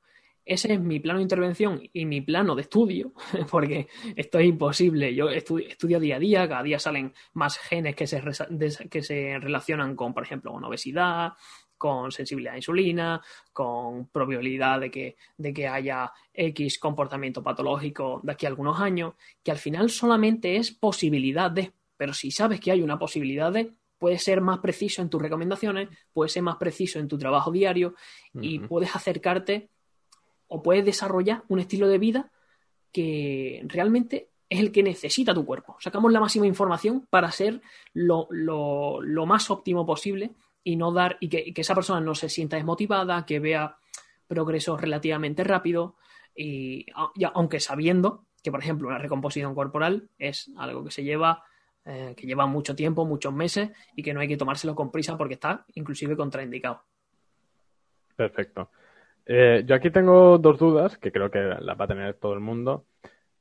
ese 0.47 0.73
es 0.73 0.79
mi 0.79 0.99
plano 0.99 1.19
de 1.19 1.23
intervención 1.23 1.81
y 1.93 2.05
mi 2.05 2.21
plano 2.21 2.55
de 2.55 2.63
estudio, 2.63 3.13
porque 3.51 3.87
esto 4.15 4.39
es 4.39 4.47
imposible. 4.47 5.13
Yo 5.13 5.29
estudio, 5.29 5.99
día 5.99 6.15
a 6.15 6.19
día, 6.19 6.47
cada 6.47 6.63
día 6.63 6.79
salen 6.79 7.13
más 7.33 7.57
genes 7.57 7.95
que 7.95 8.07
se, 8.07 8.21
que 8.89 9.03
se 9.03 9.39
relacionan 9.39 9.95
con, 9.95 10.13
por 10.13 10.23
ejemplo, 10.23 10.53
con 10.53 10.63
obesidad, 10.63 11.33
con 11.77 12.11
sensibilidad 12.11 12.55
a 12.55 12.57
insulina, 12.57 13.21
con 13.53 14.07
probabilidad 14.07 14.79
de 14.79 14.91
que, 14.91 15.17
de 15.37 15.53
que 15.53 15.67
haya 15.67 16.11
X 16.33 16.79
comportamiento 16.79 17.43
patológico 17.43 18.19
de 18.23 18.31
aquí 18.31 18.45
a 18.45 18.49
algunos 18.49 18.79
años, 18.79 19.13
que 19.43 19.51
al 19.51 19.57
final 19.57 19.89
solamente 19.89 20.55
es 20.55 20.71
posibilidad 20.71 21.51
de, 21.51 21.73
pero 21.95 22.13
si 22.13 22.31
sabes 22.31 22.59
que 22.59 22.71
hay 22.71 22.81
una 22.81 22.97
posibilidad 22.97 23.51
de, 23.51 23.73
puedes 23.97 24.23
ser 24.23 24.41
más 24.41 24.59
preciso 24.59 25.01
en 25.01 25.09
tus 25.09 25.21
recomendaciones, 25.21 25.89
puedes 26.13 26.33
ser 26.33 26.43
más 26.43 26.57
preciso 26.57 26.99
en 26.99 27.07
tu 27.07 27.17
trabajo 27.17 27.51
diario 27.51 27.95
y 28.33 28.59
puedes 28.59 28.95
acercarte 28.95 29.69
o 30.47 30.61
puedes 30.61 30.85
desarrollar 30.85 31.43
un 31.47 31.59
estilo 31.59 31.87
de 31.87 31.97
vida 31.97 32.31
que 32.91 33.61
realmente 33.65 34.29
es 34.49 34.59
el 34.59 34.71
que 34.71 34.83
necesita 34.83 35.33
tu 35.33 35.45
cuerpo. 35.45 35.77
Sacamos 35.79 36.11
la 36.11 36.19
máxima 36.19 36.47
información 36.47 37.05
para 37.09 37.31
ser 37.31 37.61
lo, 37.93 38.27
más 39.25 39.51
óptimo 39.51 39.85
posible 39.85 40.31
y 40.63 40.75
no 40.75 40.91
dar 40.91 41.17
y 41.19 41.29
que, 41.29 41.53
esa 41.55 41.75
persona 41.75 41.99
no 41.99 42.15
se 42.15 42.29
sienta 42.29 42.55
desmotivada, 42.55 43.25
que 43.25 43.39
vea 43.39 43.77
progresos 44.27 44.79
relativamente 44.79 45.43
rápido 45.43 45.95
y, 46.35 46.85
aunque 47.33 47.59
sabiendo 47.59 48.25
que 48.43 48.51
por 48.51 48.61
ejemplo 48.61 48.87
una 48.87 48.99
recomposición 48.99 49.55
corporal 49.55 50.09
es 50.17 50.51
algo 50.57 50.83
que 50.83 50.91
se 50.91 51.03
lleva 51.03 51.43
eh, 51.85 52.13
que 52.17 52.27
lleva 52.27 52.45
mucho 52.45 52.75
tiempo, 52.75 53.05
muchos 53.05 53.33
meses 53.33 53.71
y 53.95 54.03
que 54.03 54.13
no 54.13 54.19
hay 54.19 54.27
que 54.27 54.35
tomárselo 54.35 54.75
con 54.75 54.91
prisa 54.91 55.17
porque 55.17 55.35
está 55.35 55.65
inclusive 55.73 56.17
contraindicado. 56.17 56.83
Perfecto. 58.13 58.71
Eh, 59.29 59.63
yo 59.65 59.75
aquí 59.75 59.89
tengo 59.91 60.37
dos 60.37 60.57
dudas 60.57 60.97
que 60.97 61.11
creo 61.11 61.29
que 61.29 61.39
las 61.39 61.79
va 61.79 61.83
a 61.83 61.87
tener 61.87 62.13
todo 62.15 62.33
el 62.33 62.39
mundo. 62.39 62.85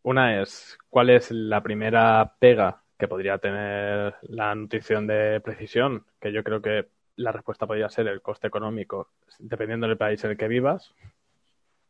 Una 0.02 0.42
es, 0.42 0.76
¿cuál 0.90 1.10
es 1.10 1.30
la 1.30 1.62
primera 1.62 2.34
pega 2.40 2.82
que 2.98 3.06
podría 3.06 3.38
tener 3.38 4.16
la 4.22 4.54
nutrición 4.56 5.06
de 5.06 5.40
precisión? 5.40 6.04
Que 6.20 6.32
yo 6.32 6.42
creo 6.42 6.60
que 6.60 6.88
la 7.16 7.30
respuesta 7.30 7.68
podría 7.68 7.88
ser 7.88 8.08
el 8.08 8.20
coste 8.20 8.48
económico, 8.48 9.10
dependiendo 9.38 9.86
del 9.86 9.96
país 9.96 10.22
en 10.24 10.32
el 10.32 10.36
que 10.36 10.48
vivas. 10.48 10.92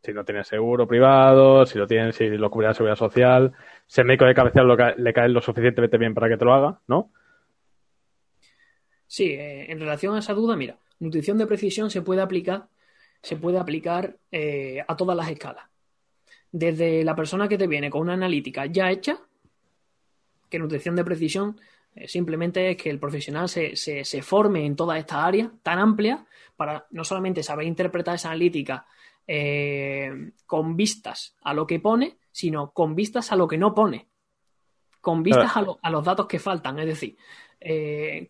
Si 0.03 0.13
no 0.13 0.25
tienes 0.25 0.47
seguro 0.47 0.87
privado, 0.87 1.65
si 1.65 1.79
lo 1.79 1.87
tienes, 1.87 2.17
si 2.17 2.29
lo 2.29 2.51
cubre 2.51 2.69
la 2.69 2.75
seguridad 2.75 2.97
social, 2.97 3.53
si 3.87 4.03
el 4.03 4.07
médico 4.07 4.27
de 4.27 4.35
cabecera 4.35 4.95
le 4.97 5.13
cae 5.15 5.29
lo 5.31 5.41
suficientemente 5.41 5.97
bien 5.97 6.15
para 6.15 6.29
que 6.29 6.37
te 6.37 6.45
lo 6.45 6.53
haga, 6.53 6.81
¿no? 6.87 7.11
Sí, 9.07 9.31
eh, 9.31 9.73
en 9.73 9.81
relación 9.81 10.15
a 10.15 10.19
esa 10.19 10.35
duda, 10.35 10.55
mira, 10.55 10.77
nutrición 11.01 11.39
de 11.39 11.47
precisión 11.47 11.91
se 11.91 12.03
puede 12.03 12.21
aplicar, 12.21 12.69
se 13.27 13.37
puede 13.37 13.59
aplicar 13.59 14.17
eh, 14.31 14.85
a 14.87 14.97
todas 14.97 15.17
las 15.17 15.29
escalas. 15.29 15.65
Desde 16.53 17.03
la 17.03 17.17
persona 17.17 17.49
que 17.49 17.59
te 17.59 17.67
viene 17.67 17.91
con 17.91 18.03
una 18.03 18.13
analítica 18.13 18.67
ya 18.67 18.89
hecha, 18.89 19.19
que 20.49 20.61
nutrición 20.61 20.95
de 20.95 21.03
precisión 21.03 21.61
eh, 21.97 22.07
simplemente 22.07 22.71
es 22.71 22.77
que 22.77 22.89
el 22.89 23.01
profesional 23.01 23.49
se, 23.49 23.75
se, 23.75 24.23
forme 24.23 24.65
en 24.65 24.77
toda 24.77 24.97
esta 24.97 25.27
área 25.27 25.51
tan 25.65 25.81
amplia 25.81 26.25
para 26.55 26.87
no 26.93 27.03
solamente 27.03 27.43
saber 27.43 27.67
interpretar 27.67 28.15
esa 28.15 28.29
analítica 28.29 28.87
eh, 29.27 30.31
con 30.47 30.77
vistas 30.77 31.35
a 31.43 31.53
lo 31.53 31.67
que 31.67 31.81
pone, 31.81 32.19
sino 32.31 32.71
con 32.71 32.95
vistas 32.95 33.33
a 33.33 33.37
lo 33.37 33.49
que 33.49 33.59
no 33.59 33.75
pone, 33.75 34.07
con 35.01 35.25
vistas 35.25 35.51
a, 35.57 35.91
los 35.91 36.05
datos 36.05 36.27
que 36.27 36.39
faltan. 36.39 36.79
Es 36.79 36.87
decir, 36.87 37.17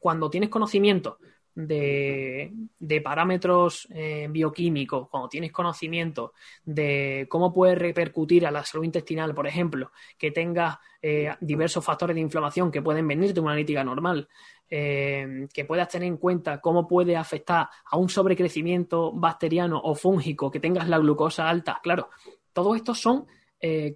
cuando 0.00 0.30
tienes 0.30 0.48
conocimiento 0.48 1.18
de, 1.56 3.00
parámetros 3.02 3.88
eh, 3.90 4.28
bioquímicos, 4.30 5.08
cuando 5.08 5.28
tienes 5.28 5.50
conocimiento 5.50 6.34
de 6.64 7.26
cómo 7.30 7.52
puede 7.52 7.74
repercutir 7.74 8.46
a 8.46 8.50
la 8.50 8.64
salud 8.64 8.84
intestinal, 8.84 9.34
por 9.34 9.46
ejemplo, 9.46 9.90
que 10.18 10.30
tengas 10.30 10.76
eh, 11.00 11.34
diversos 11.40 11.84
factores 11.84 12.14
de 12.14 12.20
inflamación 12.20 12.70
que 12.70 12.82
pueden 12.82 13.08
venir 13.08 13.32
de 13.32 13.40
una 13.40 13.52
analítica 13.52 13.82
normal, 13.82 14.28
eh, 14.68 15.46
que 15.52 15.64
puedas 15.64 15.88
tener 15.88 16.08
en 16.08 16.18
cuenta 16.18 16.60
cómo 16.60 16.86
puede 16.86 17.16
afectar 17.16 17.68
a 17.90 17.96
un 17.96 18.10
sobrecrecimiento 18.10 19.12
bacteriano 19.12 19.80
o 19.82 19.94
fúngico, 19.94 20.50
que 20.50 20.60
tengas 20.60 20.88
la 20.88 20.98
glucosa 20.98 21.48
alta, 21.48 21.80
claro, 21.82 22.10
todo 22.52 22.74
esto 22.74 22.94
son 22.94 23.26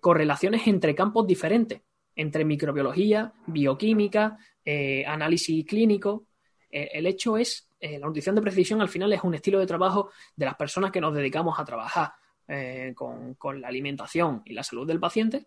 correlaciones 0.01 0.67
entre 0.67 0.97
campos 0.97 1.25
diferentes, 1.29 1.81
entre 2.17 2.45
microbiología, 2.45 3.33
bioquímica, 3.47 4.37
análisis 5.07 5.65
clínico, 5.65 6.27
eh, 6.71 6.91
el 6.93 7.07
hecho 7.07 7.37
es, 7.37 7.69
eh, 7.81 7.99
la 7.99 8.07
nutrición 8.07 8.35
de 8.35 8.43
precisión 8.43 8.81
al 8.81 8.89
final 8.89 9.13
es 9.13 9.23
un 9.23 9.35
estilo 9.35 9.59
de 9.59 9.67
trabajo 9.67 10.11
de 10.37 10.45
las 10.45 10.55
personas 10.57 10.91
que 10.91 11.01
nos 11.01 11.15
dedicamos 11.15 11.59
a 11.59 11.65
trabajar 11.65 12.13
eh, 12.47 12.95
con, 12.95 13.61
la 13.61 13.69
alimentación 13.69 14.43
y 14.45 14.55
la 14.55 14.63
salud 14.63 14.87
del 14.87 15.01
paciente 15.01 15.47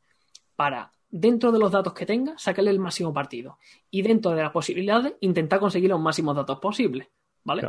para, 0.56 0.92
dentro 1.10 1.52
de 1.52 1.60
los 1.60 1.72
datos 1.72 1.94
que 1.94 2.06
tenga, 2.06 2.38
sacarle 2.38 2.72
el 2.72 2.80
máximo 2.80 3.14
partido. 3.14 3.58
Y 3.90 4.02
dentro 4.02 4.32
de 4.32 4.42
las 4.42 4.52
posibilidades, 4.52 5.14
intentar 5.22 5.60
conseguir 5.60 5.90
los 5.90 6.00
máximos 6.00 6.36
datos 6.36 6.60
posibles. 6.60 7.08
¿Vale? 7.44 7.68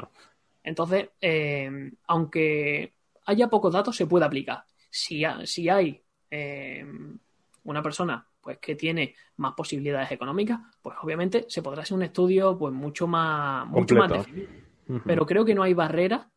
Entonces, 0.62 1.08
aunque 2.06 2.94
haya 3.26 3.48
pocos 3.48 3.72
datos, 3.72 3.96
se 3.96 4.06
puede 4.06 4.24
aplicar. 4.24 4.64
Si, 4.88 5.24
si 5.46 5.68
hay 5.68 6.00
una 7.64 7.82
persona 7.82 8.24
pues 8.44 8.58
que 8.58 8.76
tiene 8.76 9.14
más 9.38 9.54
posibilidades 9.54 10.12
económicas, 10.12 10.60
pues 10.82 10.96
obviamente 11.02 11.46
se 11.48 11.62
podrá 11.62 11.82
hacer 11.82 11.96
un 11.96 12.02
estudio 12.02 12.56
pues 12.58 12.74
mucho 12.74 13.06
más, 13.06 13.66
mucho 13.66 13.96
más 13.96 14.10
definido. 14.12 14.50
Pero 15.06 15.24
creo 15.24 15.46
que 15.46 15.54
no 15.54 15.62
hay 15.62 15.72
barrera, 15.72 16.30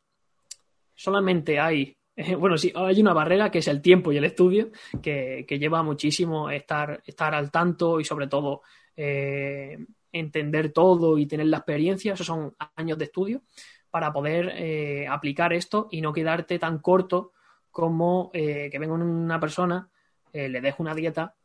solamente 0.95 1.59
hay, 1.59 1.97
bueno, 2.39 2.57
sí, 2.57 2.71
hay 2.73 3.01
una 3.01 3.13
barrera 3.13 3.51
que 3.51 3.59
es 3.59 3.67
el 3.67 3.81
tiempo 3.81 4.11
y 4.11 4.17
el 4.17 4.23
estudio, 4.23 4.71
que, 5.01 5.45
lleva 5.49 5.83
muchísimo 5.83 6.49
estar, 6.49 7.03
estar 7.05 7.35
al 7.35 7.51
tanto 7.51 7.99
y 7.99 8.05
sobre 8.05 8.27
todo 8.27 8.61
eh, 8.95 9.77
entender 10.13 10.71
todo 10.71 11.17
y 11.17 11.25
tener 11.25 11.47
la 11.47 11.57
experiencia, 11.57 12.13
esos 12.13 12.25
son 12.25 12.55
años 12.77 12.97
de 12.97 13.05
estudio, 13.05 13.41
para 13.89 14.13
poder 14.13 14.53
eh, 14.55 15.07
aplicar 15.09 15.51
esto 15.51 15.89
y 15.91 15.99
no 15.99 16.13
quedarte 16.13 16.57
tan 16.57 16.79
corto 16.79 17.33
como 17.69 18.31
eh, 18.33 18.69
que 18.71 18.79
venga 18.79 18.93
una 18.93 19.39
persona, 19.39 19.89
le 20.33 20.61
deje 20.61 20.83
una 20.83 20.93
dieta 20.93 21.36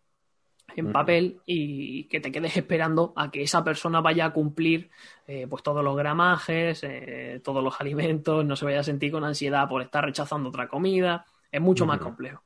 en 0.76 0.92
papel 0.92 1.40
y 1.46 2.04
que 2.04 2.20
te 2.20 2.32
quedes 2.32 2.56
esperando 2.56 3.12
a 3.16 3.30
que 3.30 3.42
esa 3.42 3.62
persona 3.64 4.00
vaya 4.00 4.26
a 4.26 4.32
cumplir 4.32 4.90
eh, 5.26 5.46
pues 5.48 5.62
todos 5.62 5.84
los 5.84 5.96
gramajes, 5.96 6.82
eh, 6.84 7.40
todos 7.44 7.62
los 7.62 7.80
alimentos, 7.80 8.44
no 8.44 8.56
se 8.56 8.64
vaya 8.64 8.80
a 8.80 8.84
sentir 8.84 9.12
con 9.12 9.24
ansiedad 9.24 9.68
por 9.68 9.82
estar 9.82 10.04
rechazando 10.04 10.48
otra 10.48 10.68
comida. 10.68 11.24
Es 11.50 11.60
mucho 11.60 11.86
más 11.86 11.98
complejo. 11.98 12.42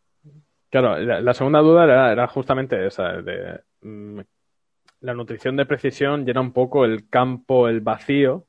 Claro, 0.69 0.99
la, 0.99 1.35
segunda 1.35 1.61
duda 1.61 1.85
era, 2.13 2.27
justamente 2.27 2.87
esa, 2.87 3.23
de 3.23 3.61
mm, 3.83 4.21
la 5.01 5.15
nutrición 5.15 5.57
de 5.57 5.65
precisión 5.65 6.27
llena 6.27 6.41
un 6.41 6.53
poco 6.53 6.85
el 6.85 7.09
campo, 7.09 7.69
el 7.69 7.81
vacío 7.81 8.47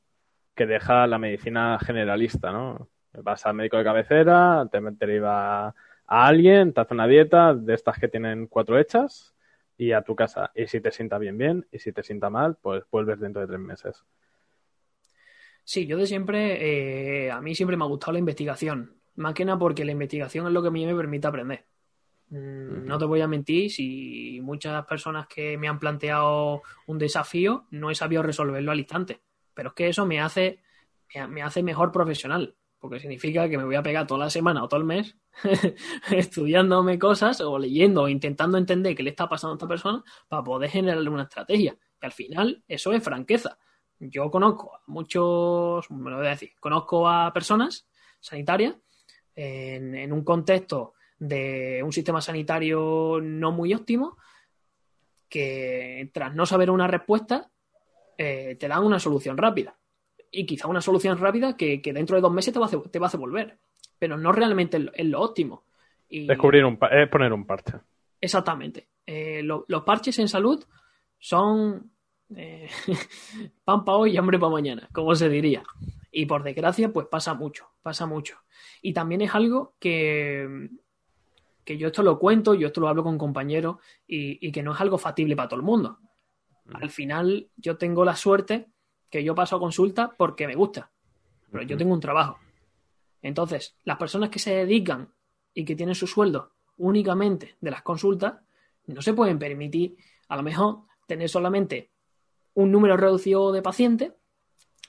que 0.56 0.66
deja 0.66 1.06
la 1.08 1.20
medicina 1.20 1.78
generalista, 1.80 2.52
¿no? 2.52 2.90
Vas 3.14 3.46
al 3.46 3.54
médico 3.54 3.78
de 3.78 3.84
cabecera, 3.84 4.68
te 4.72 4.80
deriva 4.82 5.68
a 5.68 5.74
alguien, 6.08 6.74
te 6.74 6.82
hace 6.82 6.94
una 6.94 7.08
dieta 7.08 7.54
de 7.54 7.74
estas 7.76 8.00
que 8.00 8.08
tienen 8.08 8.48
cuatro 8.48 8.78
hechas 8.78 9.37
y 9.78 9.92
a 9.92 10.02
tu 10.02 10.16
casa. 10.16 10.52
Y 10.56 10.68
si 10.68 10.82
te 10.82 10.92
sienta 10.92 11.18
bien, 11.18 11.38
bien, 11.38 11.68
y 11.72 11.80
si 11.80 11.92
te 11.92 12.04
sienta 12.04 12.30
mal, 12.30 12.58
pues 12.62 12.84
vuelves 12.92 13.20
dentro 13.20 13.42
de 13.42 13.48
tres 13.48 13.60
meses. 13.60 14.04
Sí, 15.64 15.86
yo 15.86 15.98
de 15.98 16.08
siempre, 16.08 17.26
eh, 17.26 17.32
a 17.32 17.42
mí 17.42 17.54
siempre 17.54 17.78
me 17.78 17.84
ha 17.84 17.88
gustado 17.88 18.14
la 18.14 18.20
investigación. 18.20 18.96
más 19.16 19.34
que 19.34 19.46
nada 19.46 19.58
porque 19.58 19.84
la 19.84 19.92
investigación 19.92 20.46
es 20.46 20.54
lo 20.54 20.62
que 20.62 20.68
a 20.68 20.72
mí 20.72 20.86
me 20.86 20.96
permite 20.96 21.28
aprender. 21.28 21.66
Mm, 22.30 22.86
no 22.86 22.98
te 22.98 23.06
voy 23.06 23.22
a 23.22 23.28
mentir, 23.28 23.72
si 23.72 24.40
muchas 24.44 24.86
personas 24.86 25.28
que 25.28 25.58
me 25.58 25.68
han 25.68 25.80
planteado 25.80 26.62
un 26.86 26.98
desafío 26.98 27.66
no 27.72 27.90
he 27.90 27.96
sabido 27.96 28.22
resolverlo 28.22 28.72
al 28.72 28.80
instante, 28.80 29.22
pero 29.54 29.70
es 29.70 29.76
que 29.76 29.88
eso 29.88 30.06
me 30.06 30.20
hace, 30.20 30.62
me 31.30 31.42
hace 31.42 31.64
mejor 31.64 31.92
profesional, 31.92 32.56
porque 32.80 33.00
significa 33.00 33.50
que 33.50 33.58
me 33.58 33.64
voy 33.64 33.76
a 33.76 33.84
pegar 33.84 34.06
toda 34.06 34.26
la 34.26 34.30
semana 34.30 34.64
o 34.64 34.68
todo 34.68 34.80
el 34.80 34.86
mes 34.86 35.18
estudiándome 36.12 37.00
cosas 37.00 37.42
o 37.42 37.58
leyendo 37.58 38.04
o 38.04 38.08
intentando 38.08 38.58
entender 38.58 38.96
qué 38.96 39.04
le 39.04 39.10
está 39.10 39.28
pasando 39.28 39.54
a 39.54 39.56
esta 39.56 39.68
persona 39.68 40.04
para 40.28 40.44
poder 40.44 40.70
generarle 40.70 41.10
una 41.10 41.24
estrategia. 41.24 41.78
Y 42.02 42.06
al 42.06 42.12
final 42.12 42.64
eso 42.68 42.94
es 42.94 43.04
franqueza. 43.04 43.58
Yo 44.00 44.30
conozco 44.30 44.76
a 44.76 44.82
muchos, 44.88 45.90
me 45.90 46.12
lo 46.12 46.18
voy 46.18 46.28
a 46.28 46.32
decir, 46.32 46.52
conozco 46.60 47.10
a 47.10 47.34
personas 47.34 47.88
sanitarias 48.20 48.76
en, 49.36 50.12
un 50.12 50.24
contexto 50.24 50.94
de 51.18 51.82
un 51.84 51.92
sistema 51.92 52.22
sanitario 52.22 53.20
no 53.22 53.52
muy 53.52 53.74
óptimo 53.74 54.18
que 55.30 56.10
tras 56.14 56.34
no 56.36 56.46
saber 56.46 56.70
una 56.70 56.88
respuesta 56.88 57.50
eh, 58.18 58.56
te 58.60 58.68
dan 58.68 58.84
una 58.84 59.00
solución 59.00 59.38
rápida. 59.38 59.78
Y 60.32 60.46
quizá 60.46 60.68
una 60.68 60.82
solución 60.82 61.18
rápida 61.18 61.56
que, 61.56 61.82
dentro 61.84 62.16
de 62.16 62.22
dos 62.22 62.32
meses 62.32 62.54
te 62.54 62.60
va, 62.60 62.66
a 62.66 62.68
hacer, 62.68 62.82
te 62.90 63.00
va 63.00 63.06
a 63.06 63.08
hacer 63.08 63.20
volver. 63.20 63.58
Pero 64.00 64.18
no 64.18 64.32
realmente 64.32 64.78
es 64.94 65.06
lo, 65.06 65.22
óptimo. 65.22 65.64
Descubrir 66.10 66.64
un 66.66 66.78
es 66.92 67.10
poner 67.10 67.34
un 67.34 67.46
parche. 67.46 67.80
Exactamente. 68.20 68.88
Eh, 69.06 69.42
los 69.44 69.84
parches 69.84 70.20
en 70.20 70.28
salud 70.28 70.64
son 71.20 71.92
eh, 72.36 72.68
pan 73.64 73.86
para 73.86 73.98
hoy 73.98 74.14
y 74.14 74.18
hambre 74.18 74.40
para 74.40 74.52
mañana, 74.52 74.90
como 74.92 75.16
se 75.16 75.30
diría. 75.30 75.64
Y 76.12 76.26
por 76.26 76.44
desgracia, 76.44 76.92
pues 76.92 77.08
pasa 77.08 77.34
mucho, 77.34 77.70
pasa 77.82 78.06
mucho. 78.06 78.40
Y 78.82 78.94
también 78.94 79.22
es 79.22 79.34
algo 79.34 79.76
que, 79.80 80.70
que 81.64 81.78
yo 81.78 81.88
esto 81.88 82.04
lo 82.04 82.18
cuento, 82.18 82.54
yo 82.54 82.68
esto 82.68 82.82
lo 82.82 82.88
hablo 82.88 83.04
con 83.04 83.18
compañeros 83.18 83.78
y, 84.08 84.52
que 84.52 84.64
no 84.64 84.74
es 84.74 84.82
algo 84.82 84.98
factible 84.98 85.36
para 85.36 85.50
todo 85.50 85.60
el 85.60 85.66
mundo. 85.66 86.00
Mm. 86.66 86.76
Al 86.76 86.90
final, 86.90 87.50
yo 87.56 87.78
tengo 87.78 88.04
la 88.04 88.16
suerte 88.16 88.68
que 89.10 89.24
yo 89.24 89.36
paso 89.36 89.56
a 89.56 89.60
consulta 89.60 90.14
porque 90.18 90.48
me 90.48 90.56
gusta, 90.56 90.92
pero 91.52 91.64
yo 91.64 91.78
tengo 91.78 91.94
un 91.94 92.00
trabajo. 92.00 92.40
Entonces, 93.22 93.76
las 93.84 93.98
personas 93.98 94.30
que 94.30 94.40
se 94.40 94.54
dedican 94.54 95.14
y 95.54 95.66
que 95.66 95.76
tienen 95.76 95.96
su 95.96 96.08
sueldo 96.08 96.54
únicamente 96.78 97.56
de 97.60 97.72
las 97.72 97.82
consultas, 97.82 98.36
no 98.86 99.02
se 99.02 99.14
pueden 99.14 99.40
permitir, 99.40 99.98
a 100.28 100.38
lo 100.38 100.44
mejor, 100.44 100.84
tener 101.08 101.30
solamente 101.30 101.92
un 102.54 102.72
número 102.72 102.96
reducido 102.98 103.52
de 103.52 103.62
pacientes, 103.62 104.14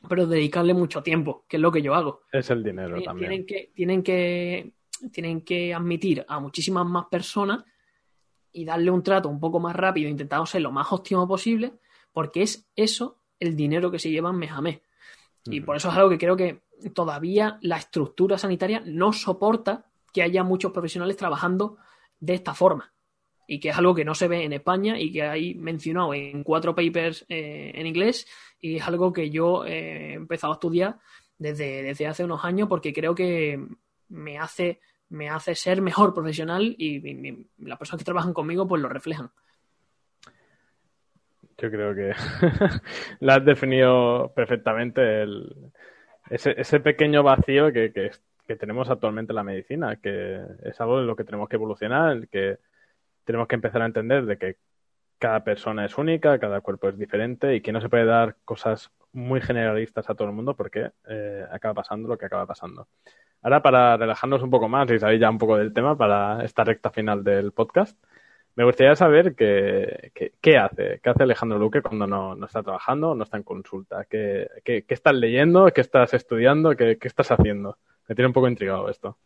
pero 0.09 0.27
dedicarle 0.27 0.75
mucho 0.75 1.03
tiempo, 1.03 1.45
que 1.49 1.57
es 1.57 1.61
lo 1.61 1.73
que 1.73 1.83
yo 1.83 1.95
hago. 1.95 2.23
Es 2.31 2.51
el 2.51 2.63
dinero 2.63 3.03
también. 3.03 3.31
Tienen 3.31 3.47
que, 3.47 3.73
tienen 3.75 4.03
que, 4.03 4.73
tienen 5.11 5.41
que 5.43 5.75
admitir 5.75 6.25
a 6.29 6.39
muchísimas 6.39 6.87
más 6.87 7.07
personas 7.07 7.65
y 8.53 8.65
darle 8.65 8.91
un 8.91 9.03
trato 9.03 9.29
un 9.29 9.41
poco 9.41 9.61
más 9.61 9.75
rápido, 9.75 10.09
intentando 10.09 10.47
ser 10.47 10.63
lo 10.63 10.71
más 10.71 10.93
óptimo 10.93 11.27
posible, 11.27 11.73
porque 12.13 12.43
es 12.43 12.71
eso 12.77 13.18
el 13.41 13.57
dinero 13.57 13.91
que 13.91 13.99
se 13.99 14.11
llevan 14.11 14.39
mes 14.39 14.51
a 14.51 14.61
mes. 14.61 14.81
Y 15.45 15.61
por 15.61 15.77
eso 15.77 15.89
es 15.89 15.95
algo 15.95 16.11
que 16.11 16.19
creo 16.19 16.37
que 16.37 16.63
todavía 16.95 17.59
la 17.63 17.79
estructura 17.79 18.37
sanitaria 18.37 18.83
no 18.85 19.13
soporta 19.13 19.87
que 20.13 20.23
haya 20.23 20.43
muchos 20.43 20.73
profesionales 20.73 21.17
trabajando 21.17 21.79
de 22.21 22.35
esta 22.35 22.55
forma 22.55 22.93
y 23.47 23.61
que 23.61 23.71
es 23.71 23.79
algo 23.79 23.95
que 23.95 24.05
no 24.05 24.15
se 24.15 24.29
ve 24.29 24.45
en 24.45 24.53
España 24.53 25.01
y 25.01 25.11
que 25.11 25.23
hay 25.23 25.55
mencionado 25.55 26.13
en 26.13 26.45
cuatro 26.45 26.75
papers 26.75 27.25
eh, 27.31 27.73
en 27.75 27.87
inglés 27.87 28.27
y 28.61 28.77
es 28.77 28.87
algo 28.87 29.13
que 29.13 29.31
yo 29.31 29.65
he 29.65 30.13
empezado 30.13 30.53
a 30.53 30.57
estudiar 30.57 30.99
desde, 31.39 31.83
desde 31.83 32.07
hace 32.07 32.25
unos 32.25 32.45
años 32.45 32.69
porque 32.69 32.93
creo 32.93 33.15
que 33.15 33.59
me 34.09 34.39
hace, 34.39 34.81
me 35.09 35.31
hace 35.31 35.55
ser 35.55 35.81
mejor 35.81 36.13
profesional 36.13 36.75
y, 36.79 37.47
las 37.59 37.79
personas 37.79 38.01
que 38.01 38.05
trabajan 38.05 38.35
conmigo 38.35 38.69
pues 38.69 38.83
lo 38.83 38.89
reflejan. 38.89 39.31
Yo 41.59 41.71
creo 41.71 41.95
que 41.95 42.13
la 43.21 43.35
has 43.35 43.45
definido 43.45 44.33
perfectamente 44.35 45.25
ese, 46.31 46.61
ese, 46.61 46.81
pequeño 46.81 47.23
vacío 47.25 47.73
que, 47.73 47.93
que, 47.93 48.13
que, 48.47 48.57
tenemos 48.57 48.89
actualmente 48.89 49.33
en 49.33 49.37
la 49.37 49.43
medicina, 49.43 49.97
que 49.97 50.41
es 50.63 50.81
algo 50.81 51.01
en 51.01 51.07
lo 51.09 51.17
que 51.17 51.25
tenemos 51.25 51.49
que 51.49 51.57
evolucionar, 51.57 52.29
que 52.29 52.59
tenemos 53.25 53.49
que 53.49 53.57
empezar 53.57 53.83
a 53.83 53.87
entender 53.87 54.25
de 54.25 54.39
que 54.39 54.57
cada 55.19 55.43
persona 55.43 55.85
es 55.85 55.99
única, 55.99 56.39
cada 56.39 56.61
cuerpo 56.61 56.89
es 56.89 56.99
diferente 56.99 57.55
y 57.55 57.61
que 57.61 57.73
no 57.73 57.81
se 57.81 57.89
puede 57.89 58.05
dar 58.05 58.37
cosas 58.45 58.91
muy 59.13 59.41
generalistas 59.41 60.09
a 60.09 60.15
todo 60.15 60.29
el 60.29 60.35
mundo 60.35 60.55
porque 60.55 60.93
eh, 61.09 61.45
acaba 61.51 61.75
pasando 61.75 62.09
lo 62.09 62.17
que 62.17 62.27
acaba 62.27 62.47
pasando. 62.47 62.89
Ahora, 63.43 63.63
para 63.63 63.97
relajarnos 63.97 64.43
un 64.43 64.51
poco 64.51 64.69
más 64.69 64.91
y 64.91 64.99
salir 64.99 65.21
ya 65.21 65.31
un 65.31 65.39
poco 65.39 65.57
del 65.57 65.73
tema 65.73 65.97
para 65.97 66.45
esta 66.45 66.65
recta 66.65 66.91
final 66.91 67.25
del 67.25 67.53
podcast, 67.53 67.99
me 68.59 68.65
gustaría 68.65 68.97
saber 68.97 69.37
qué, 69.37 70.11
hace, 70.59 71.01
qué 71.01 71.11
hace 71.11 71.23
Alejandro 71.23 71.61
Luque 71.61 71.81
cuando 71.81 72.09
no, 72.09 72.45
está 72.45 72.61
trabajando, 72.61 73.15
no 73.15 73.23
está 73.23 73.37
en 73.37 73.45
consulta, 73.45 74.05
qué, 74.11 74.49
estás 74.89 75.15
leyendo, 75.15 75.67
qué 75.73 75.81
estás 75.81 76.13
estudiando, 76.13 76.75
qué, 76.75 76.99
estás 77.01 77.31
haciendo. 77.31 77.79
Me 78.09 78.17
tiene 78.17 78.27
un 78.27 78.33
poco 78.33 78.49
intrigado 78.49 78.89
esto. 78.89 79.17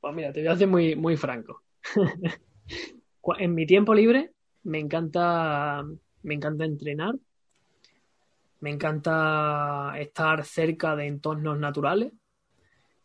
Pues 0.00 0.12
mira, 0.12 0.32
te 0.32 0.40
voy 0.40 0.48
a 0.48 0.52
hacer 0.54 0.66
muy, 0.66 0.96
muy 0.96 1.16
franco. 1.16 1.62
En 3.38 3.54
mi 3.54 3.64
tiempo 3.64 3.94
libre 3.94 4.32
me 4.64 4.80
encanta, 4.80 5.84
me 6.24 6.34
encanta 6.34 6.64
entrenar, 6.64 7.14
me 8.58 8.70
encanta 8.70 9.92
estar 10.00 10.44
cerca 10.44 10.96
de 10.96 11.06
entornos 11.06 11.60
naturales, 11.60 12.12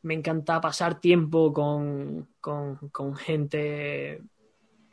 me 0.01 0.15
encanta 0.15 0.59
pasar 0.59 0.99
tiempo 0.99 1.53
con, 1.53 2.27
gente 3.17 4.23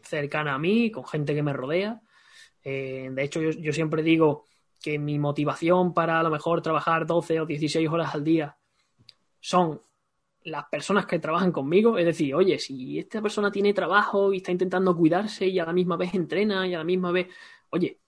cercana 0.04 0.54
a 0.54 0.58
mí, 0.58 0.90
con 0.90 1.04
gente 1.06 1.34
que 1.34 1.42
me 1.42 1.52
rodea. 1.52 2.00
Eh, 2.62 3.08
de 3.12 3.22
hecho, 3.22 3.40
yo, 3.42 3.72
siempre 3.72 4.02
digo 4.02 4.44
que 4.82 4.98
mi 4.98 5.18
motivación 5.18 5.94
para 5.94 6.20
a 6.20 6.22
lo 6.22 6.30
mejor 6.30 6.62
trabajar 6.62 7.06
12 7.06 7.40
o 7.40 7.46
16 7.46 7.88
horas 7.88 8.14
al 8.14 8.24
día 8.24 8.56
son 9.40 9.80
las 10.44 10.66
personas 10.66 11.06
que 11.06 11.18
trabajan 11.18 11.52
conmigo, 11.52 11.96
es 11.98 12.04
decir, 12.04 12.34
oye, 12.34 12.58
si 12.58 12.98
esta 12.98 13.22
persona 13.22 13.50
tiene 13.50 13.72
trabajo 13.72 14.32
y 14.32 14.38
está 14.38 14.52
intentando 14.52 14.94
cuidarse 14.96 15.46
y 15.46 15.58
a 15.58 15.64
la 15.64 15.72
misma 15.72 15.96
vez 15.96 16.14
entrena 16.14 16.66
y 16.66 16.74
a 16.74 16.78
la 16.78 16.84
misma 16.84 17.12
vez, 17.12 17.28
oye, 17.70 17.98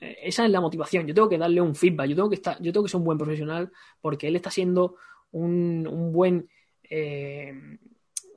eh, 0.00 0.18
esa 0.22 0.44
es 0.44 0.50
la 0.50 0.60
motivación. 0.60 1.06
Yo 1.06 1.14
tengo 1.14 1.28
que 1.28 1.38
darle 1.38 1.60
un 1.60 1.74
feedback, 1.74 2.08
yo 2.08 2.16
tengo 2.16 2.28
que 2.28 2.36
estar, 2.36 2.60
yo 2.60 2.72
tengo 2.72 2.84
que 2.84 2.90
ser 2.90 2.98
un 2.98 3.04
buen 3.04 3.18
profesional 3.18 3.72
porque 4.00 4.28
él 4.28 4.36
está 4.36 4.50
siendo 4.50 4.96
un, 5.32 6.12
buen 6.12 6.48
eh, 6.82 7.78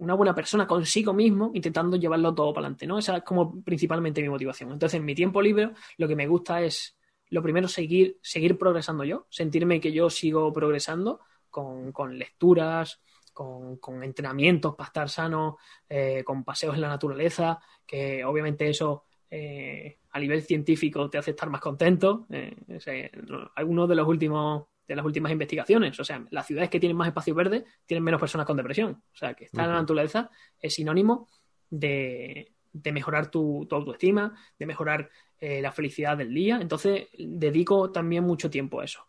una 0.03 0.13
buena 0.15 0.35
persona 0.35 0.67
consigo 0.67 1.13
mismo, 1.13 1.51
intentando 1.53 1.95
llevarlo 1.95 2.35
todo 2.35 2.53
para 2.53 2.67
adelante, 2.67 2.85
¿no? 2.85 2.99
Esa 2.99 3.17
es 3.17 3.23
como 3.23 3.63
principalmente 3.63 4.21
mi 4.21 4.29
motivación. 4.29 4.71
Entonces, 4.71 4.99
en 4.99 5.05
mi 5.05 5.15
tiempo 5.15 5.41
libre, 5.41 5.71
lo 5.97 6.07
que 6.07 6.15
me 6.15 6.27
gusta 6.27 6.61
es, 6.61 6.97
lo 7.29 7.41
primero, 7.41 7.67
seguir, 7.67 8.19
seguir 8.21 8.57
progresando 8.57 9.05
yo, 9.05 9.27
sentirme 9.29 9.79
que 9.79 9.93
yo 9.93 10.09
sigo 10.09 10.51
progresando 10.51 11.21
con, 11.49 11.93
con 11.93 12.19
lecturas, 12.19 13.01
con, 13.31 14.03
entrenamientos 14.03 14.75
para 14.75 14.87
estar 14.87 15.09
sano, 15.09 15.57
eh, 15.87 16.23
con 16.25 16.43
paseos 16.43 16.75
en 16.75 16.81
la 16.81 16.89
naturaleza, 16.89 17.59
que 17.85 18.25
obviamente 18.25 18.69
eso 18.69 19.05
eh, 19.29 19.99
a 20.11 20.19
nivel 20.19 20.43
científico 20.43 21.09
te 21.09 21.17
hace 21.17 21.31
estar 21.31 21.49
más 21.49 21.61
contento. 21.61 22.27
Eh, 22.29 23.09
algunos 23.55 23.87
de 23.87 23.95
los 23.95 24.07
últimos 24.07 24.65
de 24.93 24.97
las 24.97 25.05
últimas 25.05 25.31
investigaciones, 25.31 25.99
o 25.99 26.03
sea, 26.03 26.23
las 26.29 26.45
ciudades 26.45 26.69
que 26.69 26.79
tienen 26.79 26.95
más 26.95 27.07
espacio 27.07 27.35
verde 27.35 27.65
tienen 27.85 28.03
menos 28.03 28.19
personas 28.19 28.47
con 28.47 28.57
depresión. 28.57 28.91
O 28.91 29.15
sea, 29.15 29.33
que 29.33 29.45
estar 29.45 29.65
en 29.65 29.71
la 29.71 29.79
naturaleza 29.79 30.29
es 30.59 30.73
sinónimo 30.73 31.29
de, 31.69 32.51
mejorar 32.91 33.29
tu, 33.29 33.67
autoestima, 33.69 34.33
de 34.57 34.65
mejorar 34.65 35.09
la 35.41 35.71
felicidad 35.71 36.17
del 36.17 36.33
día. 36.33 36.59
Entonces, 36.61 37.07
dedico 37.17 37.91
también 37.91 38.23
mucho 38.23 38.49
tiempo 38.49 38.79
a 38.79 38.85
eso. 38.85 39.05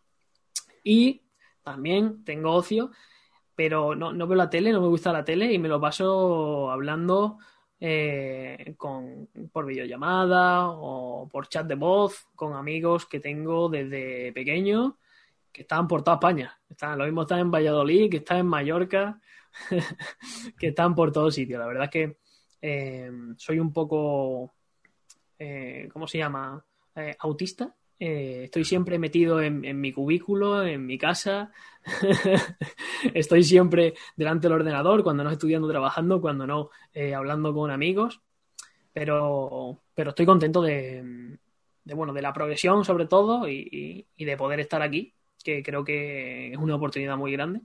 Y 0.82 1.22
también 1.62 2.24
tengo 2.24 2.50
ocio 2.50 2.90
pero 3.54 3.94
no, 3.94 4.12
no 4.12 4.26
veo 4.26 4.36
la 4.36 4.50
tele, 4.50 4.72
no 4.72 4.80
me 4.80 4.88
gusta 4.88 5.12
la 5.12 5.24
tele 5.24 5.52
y 5.52 5.58
me 5.58 5.68
lo 5.68 5.80
paso 5.80 6.70
hablando 6.70 7.38
eh, 7.80 8.74
con, 8.76 9.28
por 9.52 9.66
videollamada 9.66 10.68
o 10.68 11.28
por 11.28 11.48
chat 11.48 11.66
de 11.66 11.74
voz 11.74 12.26
con 12.34 12.54
amigos 12.54 13.06
que 13.06 13.20
tengo 13.20 13.68
desde 13.68 14.32
pequeño 14.32 14.98
que 15.54 15.62
están 15.62 15.86
por 15.86 16.02
toda 16.02 16.16
España. 16.16 16.60
Están, 16.68 16.98
lo 16.98 17.04
mismo 17.04 17.22
están 17.22 17.38
en 17.38 17.50
Valladolid, 17.50 18.10
que 18.10 18.16
están 18.18 18.38
en 18.38 18.46
Mallorca, 18.46 19.20
que 20.58 20.68
están 20.68 20.96
por 20.96 21.12
todos 21.12 21.36
sitios. 21.36 21.60
La 21.60 21.66
verdad 21.66 21.84
es 21.84 21.90
que 21.90 22.16
eh, 22.60 23.10
soy 23.36 23.60
un 23.60 23.72
poco, 23.72 24.52
eh, 25.38 25.88
¿cómo 25.92 26.06
se 26.06 26.18
llama? 26.18 26.62
autista 27.18 27.74
eh, 27.98 28.42
estoy 28.44 28.64
siempre 28.64 29.00
metido 29.00 29.40
en, 29.40 29.80
mi 29.80 29.92
cubículo, 29.92 30.64
en 30.64 30.84
mi 30.84 30.98
casa. 30.98 31.52
estoy 33.14 33.44
siempre 33.44 33.94
delante 34.16 34.46
del 34.46 34.58
ordenador, 34.58 35.02
cuando 35.02 35.24
no 35.24 35.30
estudiando, 35.30 35.68
trabajando, 35.68 36.20
cuando 36.20 36.46
no 36.46 36.70
hablando 37.14 37.54
con 37.54 37.70
amigos. 37.70 38.20
Pero, 38.92 39.82
pero 39.94 40.10
estoy 40.10 40.26
contento 40.26 40.62
de, 40.62 41.38
bueno, 41.84 42.12
de 42.12 42.22
la 42.22 42.32
progresión 42.32 42.84
sobre 42.84 43.06
todo 43.06 43.48
y, 43.48 44.06
de 44.16 44.36
poder 44.36 44.60
estar 44.60 44.82
aquí, 44.82 45.14
que 45.44 45.62
creo 45.62 45.84
que 45.84 46.52
es 46.52 46.58
una 46.58 46.74
oportunidad 46.76 47.16
muy 47.16 47.32
grande. 47.32 47.60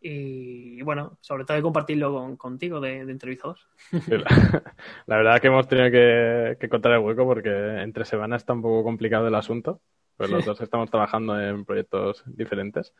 y, 0.00 0.82
bueno, 0.82 1.18
sobre 1.20 1.44
todo 1.44 1.56
de 1.56 1.62
compartirlo 1.62 2.36
contigo 2.38 2.80
de, 2.80 3.00
entrevistador. 3.00 3.58
la, 5.06 5.16
verdad 5.16 5.36
es 5.36 5.40
que 5.40 5.46
hemos 5.48 5.68
tenido 5.68 5.90
que, 5.90 6.56
que 6.58 6.68
contar 6.68 6.92
el 6.92 7.00
hueco 7.00 7.24
porque 7.26 7.50
entre 7.82 8.04
semanas 8.04 8.42
está 8.42 8.52
un 8.54 8.62
poco 8.62 8.82
complicado 8.82 9.28
el 9.28 9.34
asunto, 9.34 9.80
pues 10.16 10.30
los 10.30 10.44
dos 10.44 10.60
estamos 10.60 10.90
trabajando 10.90 11.40
en 11.40 11.64
proyectos 11.64 12.22
diferentes. 12.26 12.94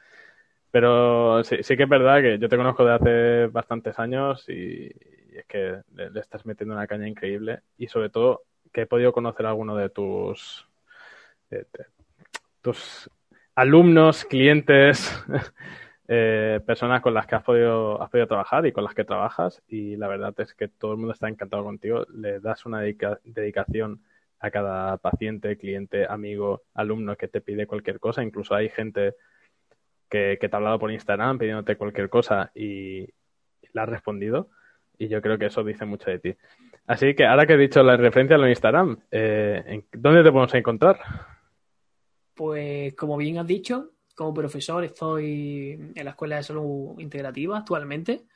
Pero 0.73 1.45
sí, 1.45 1.59
sí 1.63 1.77
que 1.77 1.83
es 1.83 1.89
verdad 1.89 2.23
que 2.23 2.39
yo 2.39 2.49
te 2.49 2.57
conozco 2.57 2.85
de 2.85 2.95
hace 2.95 3.47
bastantes 3.49 3.99
años 3.99 4.49
y, 4.49 4.87
es 4.87 5.47
que 5.47 5.83
le, 5.95 6.19
estás 6.19 6.47
metiendo 6.47 6.75
una 6.75 6.87
caña 6.87 7.07
increíble 7.07 7.61
y 7.77 7.89
sobre 7.89 8.09
todo 8.09 8.45
que 8.73 8.83
he 8.83 8.87
podido 8.87 9.13
conocer 9.13 9.47
alguno 9.47 9.77
de 9.77 9.91
tus, 9.91 10.67
tus 12.63 13.11
alumnos, 13.55 14.25
clientes, 14.25 15.11
eh, 16.09 16.61
personas 16.67 17.01
con 17.01 17.15
las 17.15 17.27
que 17.27 17.35
has 17.35 17.43
podido, 17.43 18.03
has 18.03 18.11
podido 18.11 18.27
trabajar 18.27 18.67
y 18.67 18.73
con 18.73 18.85
las 18.85 18.95
que 18.95 19.05
trabajas 19.05 19.63
y 19.69 19.97
la 19.97 20.09
verdad 20.09 20.35
es 20.39 20.55
que 20.55 20.69
todo 20.69 20.93
el 20.93 20.99
mundo 20.99 21.13
está 21.13 21.29
encantado 21.29 21.65
contigo, 21.65 22.07
le 22.15 22.41
das 22.41 22.67
una 22.67 22.81
dedicación 22.81 24.03
a 24.41 24.51
cada 24.51 24.97
paciente, 24.99 25.57
cliente, 25.57 26.07
amigo, 26.07 26.63
alumno 26.75 27.17
que 27.17 27.29
te 27.29 27.41
pide 27.41 27.67
cualquier 27.67 28.01
cosa, 28.01 28.23
incluso 28.23 28.55
hay 28.55 28.69
gente 28.69 29.15
que, 30.13 30.37
te 30.39 30.49
ha 30.53 30.57
hablado 30.57 30.79
por 30.79 30.93
Instagram 30.93 31.39
pidiéndote 31.39 31.77
cualquier 31.77 32.11
cosa 32.11 32.51
y 32.55 33.07
le 33.73 33.81
has 33.81 33.89
respondido. 33.89 34.51
Y 34.99 35.09
yo 35.09 35.23
creo 35.23 35.39
que 35.39 35.47
eso 35.47 35.65
dice 35.65 35.87
mucho 35.87 36.11
de 36.11 36.19
ti. 36.19 36.37
Así 36.87 37.15
que 37.15 37.25
ahora 37.25 37.47
que 37.47 37.55
he 37.55 37.57
dicho 37.59 37.83
la 37.83 37.97
referencia 37.97 38.37
a 38.37 38.39
lo 38.39 38.49
Instagram, 38.49 38.99
eh, 39.11 39.83
¿dónde 39.93 40.23
te 40.23 40.31
podemos 40.31 40.55
encontrar? 40.55 40.99
Pues 42.35 42.95
como 42.95 43.17
bien 43.17 43.39
has 43.39 43.47
dicho, 43.47 43.93
como 44.15 44.35
profesor 44.35 44.85
estoy 44.85 45.93
en 45.95 46.05
la 46.05 46.11
Escuela 46.11 46.37
de 46.37 46.43
Salud 46.43 46.99
Integrativa 46.99 47.59
actualmente. 47.59 48.27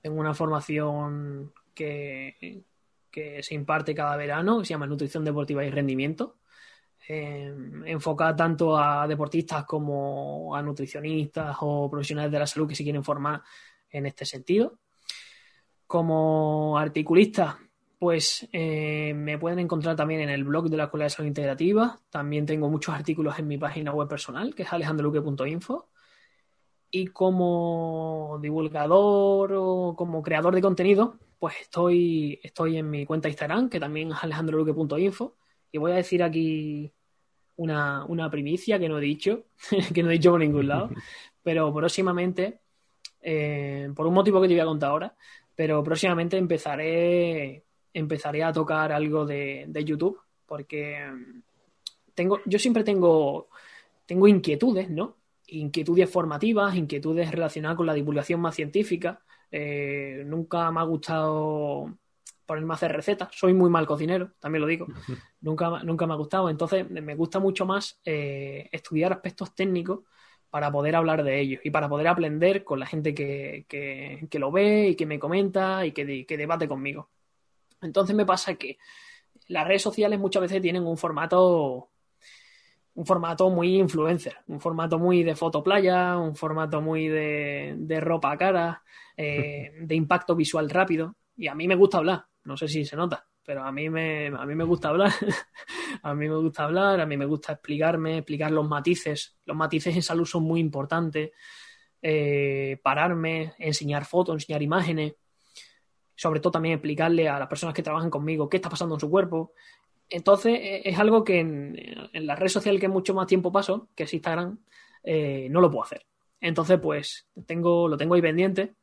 Tengo 0.00 0.18
una 0.20 0.34
formación 0.34 1.52
que, 1.74 2.64
que 3.10 3.42
se 3.42 3.54
imparte 3.54 3.94
cada 3.94 4.16
verano, 4.16 4.60
que 4.60 4.66
se 4.66 4.70
llama 4.70 4.86
Nutrición 4.86 5.24
Deportiva 5.24 5.64
y 5.64 5.70
Rendimiento. 5.70 6.38
Eh, 7.08 7.52
enfocada 7.86 8.36
tanto 8.36 8.76
a 8.78 9.08
deportistas 9.08 9.64
como 9.64 10.54
a 10.54 10.62
nutricionistas 10.62 11.56
o 11.60 11.90
profesionales 11.90 12.30
de 12.30 12.38
la 12.38 12.46
salud 12.46 12.68
que 12.68 12.76
se 12.76 12.84
quieren 12.84 13.02
formar 13.02 13.42
en 13.90 14.06
este 14.06 14.24
sentido. 14.24 14.78
Como 15.86 16.78
articulista, 16.78 17.58
pues 18.02 18.48
eh, 18.52 19.14
me 19.14 19.38
pueden 19.38 19.60
encontrar 19.60 19.94
también 19.94 20.22
en 20.22 20.28
el 20.28 20.42
blog 20.42 20.68
de 20.68 20.76
la 20.76 20.84
Escuela 20.86 21.04
de 21.04 21.10
Salud 21.10 21.28
Integrativa. 21.28 22.00
También 22.10 22.44
tengo 22.46 22.68
muchos 22.68 22.92
artículos 22.92 23.38
en 23.38 23.46
mi 23.46 23.58
página 23.58 23.92
web 23.92 24.08
personal, 24.08 24.56
que 24.56 24.64
es 24.64 24.72
alejandroluque.info. 24.72 25.88
Y 26.90 27.06
como 27.06 28.40
divulgador 28.42 29.52
o 29.54 29.94
como 29.96 30.20
creador 30.20 30.52
de 30.52 30.62
contenido, 30.62 31.16
pues 31.38 31.54
estoy, 31.60 32.40
estoy 32.42 32.78
en 32.78 32.90
mi 32.90 33.06
cuenta 33.06 33.28
Instagram, 33.28 33.68
que 33.68 33.78
también 33.78 34.10
es 34.10 34.18
alejandroluque.info 34.20 35.36
y 35.70 35.78
voy 35.78 35.92
a 35.92 35.94
decir 35.94 36.24
aquí 36.24 36.92
una, 37.54 38.28
primicia 38.32 38.80
que 38.80 38.88
no 38.88 38.98
he 38.98 39.02
dicho, 39.02 39.44
que 39.94 40.02
no 40.02 40.10
he 40.10 40.14
dicho 40.14 40.32
por 40.32 40.40
ningún 40.40 40.66
lado, 40.66 40.90
pero 41.44 41.72
próximamente, 41.72 42.62
eh, 43.20 43.92
por 43.94 44.08
un 44.08 44.14
motivo 44.14 44.42
que 44.42 44.48
te 44.48 44.54
voy 44.54 44.60
a 44.60 44.64
contar 44.64 44.90
ahora, 44.90 45.16
pero 45.54 45.84
próximamente 45.84 46.36
empezaré, 46.36 47.62
empezaré 47.94 48.42
a 48.42 48.52
tocar 48.52 48.92
algo 48.92 49.26
de, 49.26 49.68
YouTube, 49.84 50.20
porque 50.46 50.98
tengo, 52.14 52.40
yo 52.46 52.58
siempre 52.58 52.84
tengo, 52.84 53.48
tengo 54.06 54.28
inquietudes, 54.28 54.90
¿no? 54.90 55.16
Inquietudes 55.48 56.08
formativas, 56.08 56.74
inquietudes 56.76 57.30
relacionadas 57.30 57.76
con 57.76 57.86
la 57.86 57.94
divulgación 57.94 58.40
más 58.40 58.54
científica. 58.54 59.22
Eh, 59.50 60.22
nunca 60.26 60.70
me 60.70 60.80
ha 60.80 60.84
gustado 60.84 61.98
ponerme 62.46 62.72
a 62.72 62.76
hacer 62.76 62.92
recetas. 62.92 63.28
Soy 63.32 63.54
muy 63.54 63.70
mal 63.70 63.86
cocinero, 63.86 64.32
también 64.40 64.62
lo 64.62 64.66
digo. 64.66 64.86
nunca, 65.40 65.82
nunca 65.82 66.06
me 66.06 66.14
ha 66.14 66.16
gustado. 66.16 66.48
Entonces, 66.48 66.88
me 66.88 67.14
gusta 67.14 67.38
mucho 67.38 67.66
más 67.66 68.00
eh, 68.04 68.68
estudiar 68.72 69.12
aspectos 69.12 69.54
técnicos 69.54 70.00
para 70.50 70.70
poder 70.70 70.96
hablar 70.96 71.24
de 71.24 71.40
ellos 71.40 71.62
y 71.64 71.70
para 71.70 71.88
poder 71.88 72.08
aprender 72.08 72.62
con 72.62 72.78
la 72.78 72.84
gente 72.84 73.14
que, 73.14 73.64
que, 73.68 74.38
lo 74.38 74.52
ve 74.52 74.88
y 74.88 74.96
que 74.96 75.06
me 75.06 75.18
comenta 75.18 75.86
y 75.86 75.92
que, 75.92 76.26
que 76.26 76.36
debate 76.36 76.68
conmigo. 76.68 77.08
Entonces 77.82 78.16
me 78.16 78.26
pasa 78.26 78.54
que 78.54 78.78
las 79.48 79.66
redes 79.66 79.82
sociales 79.82 80.18
muchas 80.18 80.42
veces 80.42 80.62
tienen 80.62 80.86
un 80.86 80.96
formato 80.96 81.90
un 82.94 83.06
formato 83.06 83.48
muy 83.48 83.76
influencer, 83.78 84.36
un 84.48 84.60
formato 84.60 84.98
muy 84.98 85.22
de 85.22 85.34
foto 85.34 85.62
playa, 85.62 86.18
un 86.18 86.36
formato 86.36 86.80
muy 86.80 87.08
de, 87.08 87.74
de 87.78 88.00
ropa 88.00 88.36
cara, 88.36 88.82
eh, 89.16 89.72
de 89.80 89.94
impacto 89.94 90.34
visual 90.34 90.68
rápido. 90.68 91.16
Y 91.36 91.46
a 91.46 91.54
mí 91.54 91.66
me 91.66 91.74
gusta 91.74 91.98
hablar. 91.98 92.26
No 92.44 92.56
sé 92.56 92.68
si 92.68 92.84
se 92.84 92.96
nota, 92.96 93.26
pero 93.42 93.64
a 93.64 93.72
mí 93.72 93.88
me, 93.88 94.26
a 94.26 94.44
mí 94.44 94.54
me 94.54 94.64
gusta 94.64 94.88
hablar. 94.88 95.10
a 96.02 96.14
mí 96.14 96.28
me 96.28 96.36
gusta 96.36 96.64
hablar, 96.64 97.00
a 97.00 97.06
mí 97.06 97.16
me 97.16 97.24
gusta 97.24 97.52
explicarme, 97.52 98.18
explicar 98.18 98.50
los 98.50 98.68
matices. 98.68 99.38
Los 99.46 99.56
matices 99.56 99.94
en 99.94 100.02
salud 100.02 100.26
son 100.26 100.42
muy 100.42 100.60
importantes. 100.60 101.30
Eh, 102.02 102.78
pararme, 102.82 103.54
enseñar 103.58 104.04
fotos, 104.04 104.34
enseñar 104.34 104.60
imágenes. 104.60 105.14
Sobre 106.14 106.40
todo 106.40 106.52
también 106.52 106.74
explicarle 106.74 107.28
a 107.28 107.38
las 107.38 107.48
personas 107.48 107.74
que 107.74 107.82
trabajan 107.82 108.10
conmigo 108.10 108.48
qué 108.48 108.58
está 108.58 108.68
pasando 108.68 108.94
en 108.96 109.00
su 109.00 109.10
cuerpo. 109.10 109.52
Entonces, 110.08 110.58
e, 110.60 110.88
es 110.88 110.98
algo 110.98 111.24
que 111.24 111.40
en, 111.40 111.76
la 112.12 112.36
red 112.36 112.48
social 112.48 112.78
que 112.78 112.88
mucho 112.88 113.14
más 113.14 113.26
tiempo 113.26 113.52
paso, 113.52 113.88
que 113.94 114.04
es 114.04 114.14
Instagram, 114.14 114.58
eh, 115.02 115.48
no 115.50 115.60
lo 115.60 115.70
puedo 115.70 115.84
hacer. 115.84 116.06
Entonces, 116.40 116.78
pues, 116.80 117.28
tengo, 117.46 117.88
lo 117.88 117.96
tengo 117.96 118.14
ahí 118.14 118.22
pendiente 118.22 118.74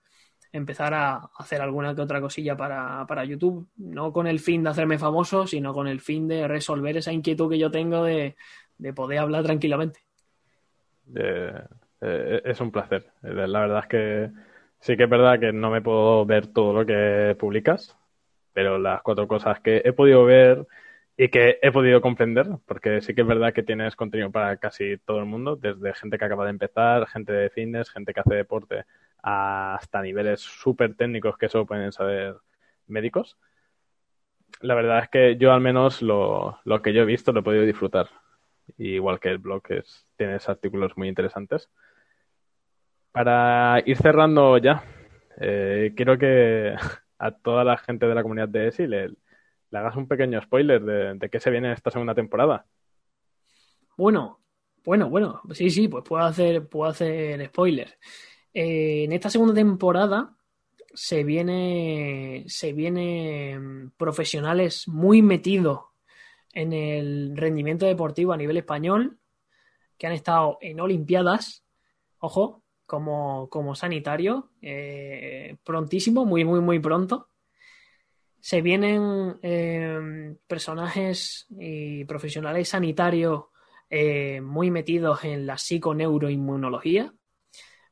empezar 0.51 0.93
a 0.93 1.29
hacer 1.37 1.61
alguna 1.61 1.93
que 1.93 2.01
otra 2.01 2.21
cosilla 2.21 2.57
para, 2.57 3.05
para, 3.07 3.23
YouTube, 3.23 3.69
no 3.77 4.11
con 4.11 4.25
el 4.25 4.39
fin 4.39 4.63
de 4.63 4.69
hacerme 4.69 4.97
famoso, 4.97 5.45
sino 5.45 5.73
con 5.73 5.87
el 5.87 5.99
fin 5.99 6.27
de 6.27 6.47
resolver 6.47 6.97
esa 6.97 7.13
inquietud 7.13 7.49
que 7.49 7.59
yo 7.59 7.69
tengo 7.69 8.03
de, 8.03 8.35
poder 8.95 9.19
hablar 9.19 9.43
tranquilamente. 9.43 9.99
Eh, 11.15 11.61
es 12.45 12.59
un 12.61 12.71
placer. 12.71 13.11
La 13.21 13.59
verdad 13.59 13.79
es 13.83 13.87
que 13.87 14.31
sí 14.79 14.97
que 14.97 15.03
es 15.03 15.09
verdad 15.09 15.39
que 15.39 15.53
no 15.53 15.69
me 15.71 15.81
puedo 15.81 16.25
ver 16.25 16.47
todo 16.47 16.73
lo 16.73 16.85
que 16.85 17.35
publicas, 17.39 17.97
pero 18.53 18.77
las 18.79 19.01
cuatro 19.01 19.27
cosas 19.27 19.59
que 19.61 19.81
he 19.85 19.93
podido 19.93 20.25
ver 20.25 20.67
y 21.17 21.29
que 21.29 21.59
he 21.61 21.71
podido 21.71 22.01
comprender, 22.01 22.47
porque 22.65 23.01
sí 23.01 23.13
que 23.13 23.21
es 23.21 23.27
verdad 23.27 23.53
que 23.53 23.63
tienes 23.63 23.95
contenido 23.95 24.31
para 24.31 24.57
casi 24.57 24.97
todo 24.99 25.19
el 25.19 25.25
mundo, 25.25 25.55
desde 25.57 25.93
gente 25.93 26.17
que 26.17 26.25
acaba 26.25 26.45
de 26.45 26.51
empezar, 26.51 27.07
gente 27.07 27.33
de 27.33 27.49
fitness, 27.49 27.89
gente 27.89 28.13
que 28.13 28.21
hace 28.21 28.35
deporte, 28.35 28.85
hasta 29.21 30.01
niveles 30.01 30.39
súper 30.39 30.95
técnicos 30.95 31.37
que 31.37 31.49
solo 31.49 31.65
pueden 31.65 31.91
saber 31.91 32.35
médicos. 32.87 33.37
La 34.61 34.75
verdad 34.75 35.03
es 35.03 35.09
que 35.09 35.37
yo 35.37 35.51
al 35.53 35.61
menos 35.61 36.01
lo, 36.01 36.59
lo 36.63 36.81
que 36.81 36.93
yo 36.93 37.01
he 37.01 37.05
visto 37.05 37.31
lo 37.33 37.41
he 37.41 37.43
podido 37.43 37.65
disfrutar. 37.65 38.07
Igual 38.77 39.19
que 39.19 39.29
el 39.29 39.39
blog 39.39 39.63
es, 39.69 40.07
tienes 40.15 40.47
artículos 40.47 40.97
muy 40.97 41.07
interesantes. 41.07 41.69
Para 43.11 43.81
ir 43.85 43.97
cerrando 43.97 44.57
ya, 44.57 44.83
eh, 45.39 45.93
quiero 45.95 46.17
que 46.17 46.75
a 47.19 47.31
toda 47.31 47.63
la 47.63 47.77
gente 47.77 48.05
de 48.05 48.15
la 48.15 48.21
comunidad 48.21 48.49
de 48.49 48.67
ESI 48.67 48.87
le, 48.87 49.11
hagas 49.71 49.95
un 49.95 50.07
pequeño 50.07 50.41
spoiler 50.41 50.81
de, 51.17 51.29
qué 51.29 51.39
se 51.39 51.49
viene 51.49 51.71
esta 51.73 51.91
segunda 51.91 52.13
temporada. 52.13 52.65
Bueno, 53.97 54.39
bueno, 54.83 55.09
bueno, 55.09 55.41
sí, 55.51 55.69
sí, 55.69 55.87
pues 55.87 56.03
puedo 56.07 56.23
hacer, 56.23 56.67
puedo 56.67 56.89
hacer 56.89 57.45
spoiler. 57.47 57.97
Eh, 58.53 59.03
en 59.03 59.11
esta 59.11 59.29
segunda 59.29 59.53
temporada 59.53 60.35
se 60.93 61.23
viene, 61.23 62.45
se 62.47 62.73
viene 62.73 63.59
mm, 63.59 63.91
profesionales 63.97 64.87
muy 64.87 65.21
metidos 65.21 65.81
en 66.53 66.73
el 66.73 67.37
rendimiento 67.37 67.85
deportivo 67.85 68.33
a 68.33 68.37
nivel 68.37 68.57
español, 68.57 69.19
que 69.97 70.07
han 70.07 70.13
estado 70.13 70.57
en 70.61 70.79
Olimpiadas, 70.79 71.63
ojo, 72.19 72.58
como, 72.89 73.47
como 73.49 73.75
sanitario, 73.75 74.49
eh, 74.63 75.57
prontísimo, 75.63 76.25
muy, 76.25 76.43
muy, 76.43 76.59
muy 76.59 76.79
pronto. 76.79 77.29
Se 78.39 78.63
vienen 78.63 79.37
eh, 79.43 80.35
personajes 80.47 81.45
y 81.51 82.03
profesionales 82.05 82.67
sanitarios 82.69 83.45
muy 84.41 84.69
metidos 84.69 85.23
en 85.23 85.47
la 85.47 85.57
psiconeuroinmunología, 85.57 87.11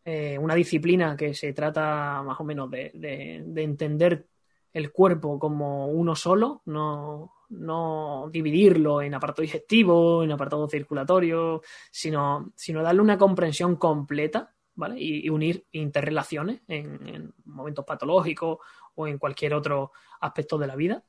eh, 0.06 0.38
una 0.38 0.56
disciplina 0.56 1.16
que 1.16 1.34
se 1.34 1.54
trata 1.54 2.22
más 2.24 2.40
o 2.40 2.44
menos 2.44 2.70
de, 2.72 3.44
entender 3.56 4.28
el 4.74 4.92
cuerpo 4.92 5.40
como 5.40 5.88
uno 5.88 6.16
solo, 6.16 6.62
no, 6.66 8.30
dividirlo 8.32 9.02
en 9.02 9.14
apartado 9.14 9.42
digestivo, 9.44 10.24
en 10.24 10.32
apartado 10.32 10.68
circulatorio, 10.68 11.62
sino, 11.92 12.52
sino 12.56 12.84
darle 12.84 13.02
una 13.02 13.18
comprensión 13.18 13.76
completa 13.76 14.56
¿vale? 14.78 14.96
y, 14.98 15.30
unir 15.30 15.66
interrelaciones 15.74 16.62
en, 16.68 17.34
momentos 17.46 17.84
patológicos 17.84 18.60
o 18.96 19.08
en 19.08 19.18
cualquier 19.18 19.54
otro 19.54 19.92
aspecto 20.22 20.58
de 20.58 20.68
la 20.68 20.76
vida. 20.76 21.04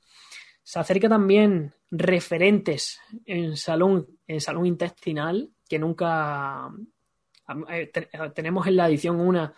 Se 0.62 0.78
acerca 0.78 1.09
también 1.09 1.72
referentes 1.90 3.00
en 3.24 3.57
salud, 3.57 4.07
en 4.26 4.40
salud 4.40 4.64
intestinal 4.64 5.50
que 5.68 5.78
nunca 5.78 6.70
eh, 7.70 7.90
tenemos 8.35 8.66
en 8.66 8.76
la 8.76 8.88
edición 8.88 9.20
una 9.20 9.54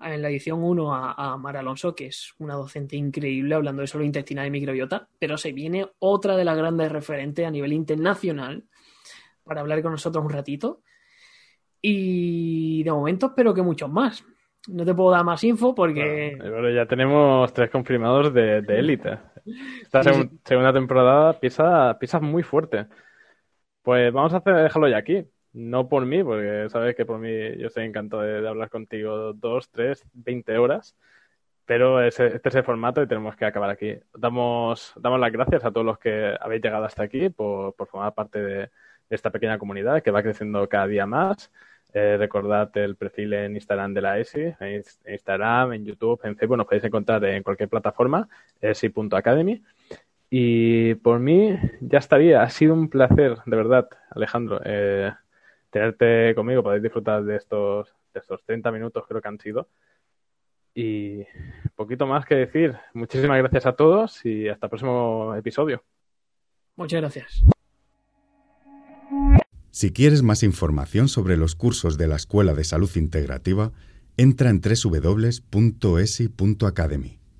en 0.00 0.22
la 0.22 0.28
edición 0.28 0.62
1 0.62 0.94
a, 0.94 1.32
a 1.32 1.36
Mar 1.36 1.56
Alonso, 1.56 1.92
que 1.92 2.06
es 2.06 2.32
una 2.38 2.54
docente 2.54 2.94
increíble 2.94 3.56
hablando 3.56 3.82
de 3.82 3.88
salud 3.88 4.04
intestinal 4.04 4.46
y 4.46 4.50
microbiota, 4.52 5.08
pero 5.18 5.36
se 5.36 5.52
viene 5.52 5.90
otra 5.98 6.36
de 6.36 6.44
las 6.44 6.56
grandes 6.56 6.92
referentes 6.92 7.44
a 7.44 7.50
nivel 7.50 7.72
internacional 7.72 8.64
para 9.42 9.60
hablar 9.60 9.82
con 9.82 9.90
nosotros 9.90 10.24
un 10.24 10.30
ratito. 10.30 10.82
Y 11.80 12.82
de 12.82 12.90
momento 12.90 13.26
espero 13.26 13.54
que 13.54 13.62
muchos 13.62 13.90
más. 13.90 14.24
No 14.68 14.84
te 14.84 14.94
puedo 14.94 15.10
dar 15.10 15.24
más 15.24 15.42
info 15.44 15.74
porque. 15.74 16.36
Bueno, 16.38 16.70
ya 16.70 16.86
tenemos 16.86 17.52
tres 17.52 17.70
confirmados 17.70 18.34
de 18.34 18.58
élite. 18.68 19.18
Esta 19.82 20.02
segunda 20.44 20.72
temporada 20.72 21.38
pisa, 21.38 21.96
pisa 21.98 22.20
muy 22.20 22.42
fuerte. 22.42 22.86
Pues 23.82 24.12
vamos 24.12 24.34
a 24.34 24.38
hacer, 24.38 24.54
dejarlo 24.54 24.88
ya 24.88 24.98
aquí. 24.98 25.24
No 25.52 25.88
por 25.88 26.04
mí, 26.04 26.22
porque 26.22 26.66
sabes 26.68 26.94
que 26.94 27.06
por 27.06 27.18
mí 27.18 27.30
yo 27.56 27.68
estoy 27.68 27.84
encantado 27.84 28.22
de, 28.22 28.46
hablar 28.46 28.70
contigo 28.70 29.32
dos, 29.32 29.70
tres, 29.70 30.04
veinte 30.12 30.58
horas. 30.58 30.96
Pero 31.64 32.02
este 32.02 32.40
es 32.42 32.54
el 32.54 32.64
formato 32.64 33.02
y 33.02 33.06
tenemos 33.06 33.36
que 33.36 33.44
acabar 33.44 33.70
aquí. 33.70 33.94
Damos, 34.14 34.92
damos 34.96 35.20
las 35.20 35.32
gracias 35.32 35.64
a 35.64 35.70
todos 35.70 35.86
los 35.86 35.98
que 35.98 36.34
habéis 36.40 36.62
llegado 36.62 36.84
hasta 36.84 37.02
aquí 37.02 37.28
por, 37.28 37.74
formar 37.86 38.14
parte 38.14 38.40
de 38.42 38.70
esta 39.10 39.30
pequeña 39.30 39.58
comunidad 39.58 40.02
que 40.02 40.10
va 40.10 40.22
creciendo 40.22 40.66
cada 40.68 40.86
día 40.86 41.06
más. 41.06 41.50
Eh, 41.92 42.16
recordad 42.18 42.70
el 42.76 42.96
perfil 42.96 43.32
en 43.32 43.54
Instagram 43.54 43.94
de 43.94 44.00
la 44.02 44.18
ESI, 44.18 44.54
en 44.60 44.84
Instagram, 45.06 45.72
en 45.72 45.84
YouTube, 45.86 46.20
en 46.24 46.36
Facebook, 46.36 46.58
nos 46.58 46.66
podéis 46.66 46.84
encontrar 46.84 47.24
en 47.24 47.42
cualquier 47.42 47.68
plataforma, 47.68 48.28
esi.academy. 48.60 49.62
Y 50.30 50.94
por 50.96 51.18
mí 51.18 51.58
ya 51.80 51.98
estaría. 51.98 52.42
Ha 52.42 52.50
sido 52.50 52.74
un 52.74 52.88
placer, 52.88 53.38
de 53.46 53.56
verdad, 53.56 53.88
Alejandro, 54.10 54.60
eh, 54.64 55.12
tenerte 55.70 56.34
conmigo. 56.34 56.62
Podéis 56.62 56.82
disfrutar 56.82 57.24
de 57.24 57.36
estos, 57.36 57.94
de 58.12 58.20
estos 58.20 58.44
30 58.44 58.70
minutos, 58.70 59.04
creo 59.08 59.22
que 59.22 59.28
han 59.28 59.40
sido. 59.40 59.68
Y 60.74 61.24
poquito 61.74 62.06
más 62.06 62.26
que 62.26 62.34
decir. 62.34 62.76
Muchísimas 62.92 63.38
gracias 63.38 63.66
a 63.66 63.72
todos 63.72 64.24
y 64.26 64.48
hasta 64.48 64.66
el 64.66 64.70
próximo 64.70 65.34
episodio. 65.34 65.82
Muchas 66.76 67.00
gracias. 67.00 67.57
Si 69.70 69.92
quieres 69.92 70.22
más 70.22 70.42
información 70.42 71.08
sobre 71.08 71.36
los 71.36 71.54
cursos 71.54 71.98
de 71.98 72.08
la 72.08 72.16
Escuela 72.16 72.54
de 72.54 72.64
Salud 72.64 72.90
Integrativa, 72.96 73.70
entra 74.16 74.50
en 74.50 74.60
www.esi.academy. 74.60 77.18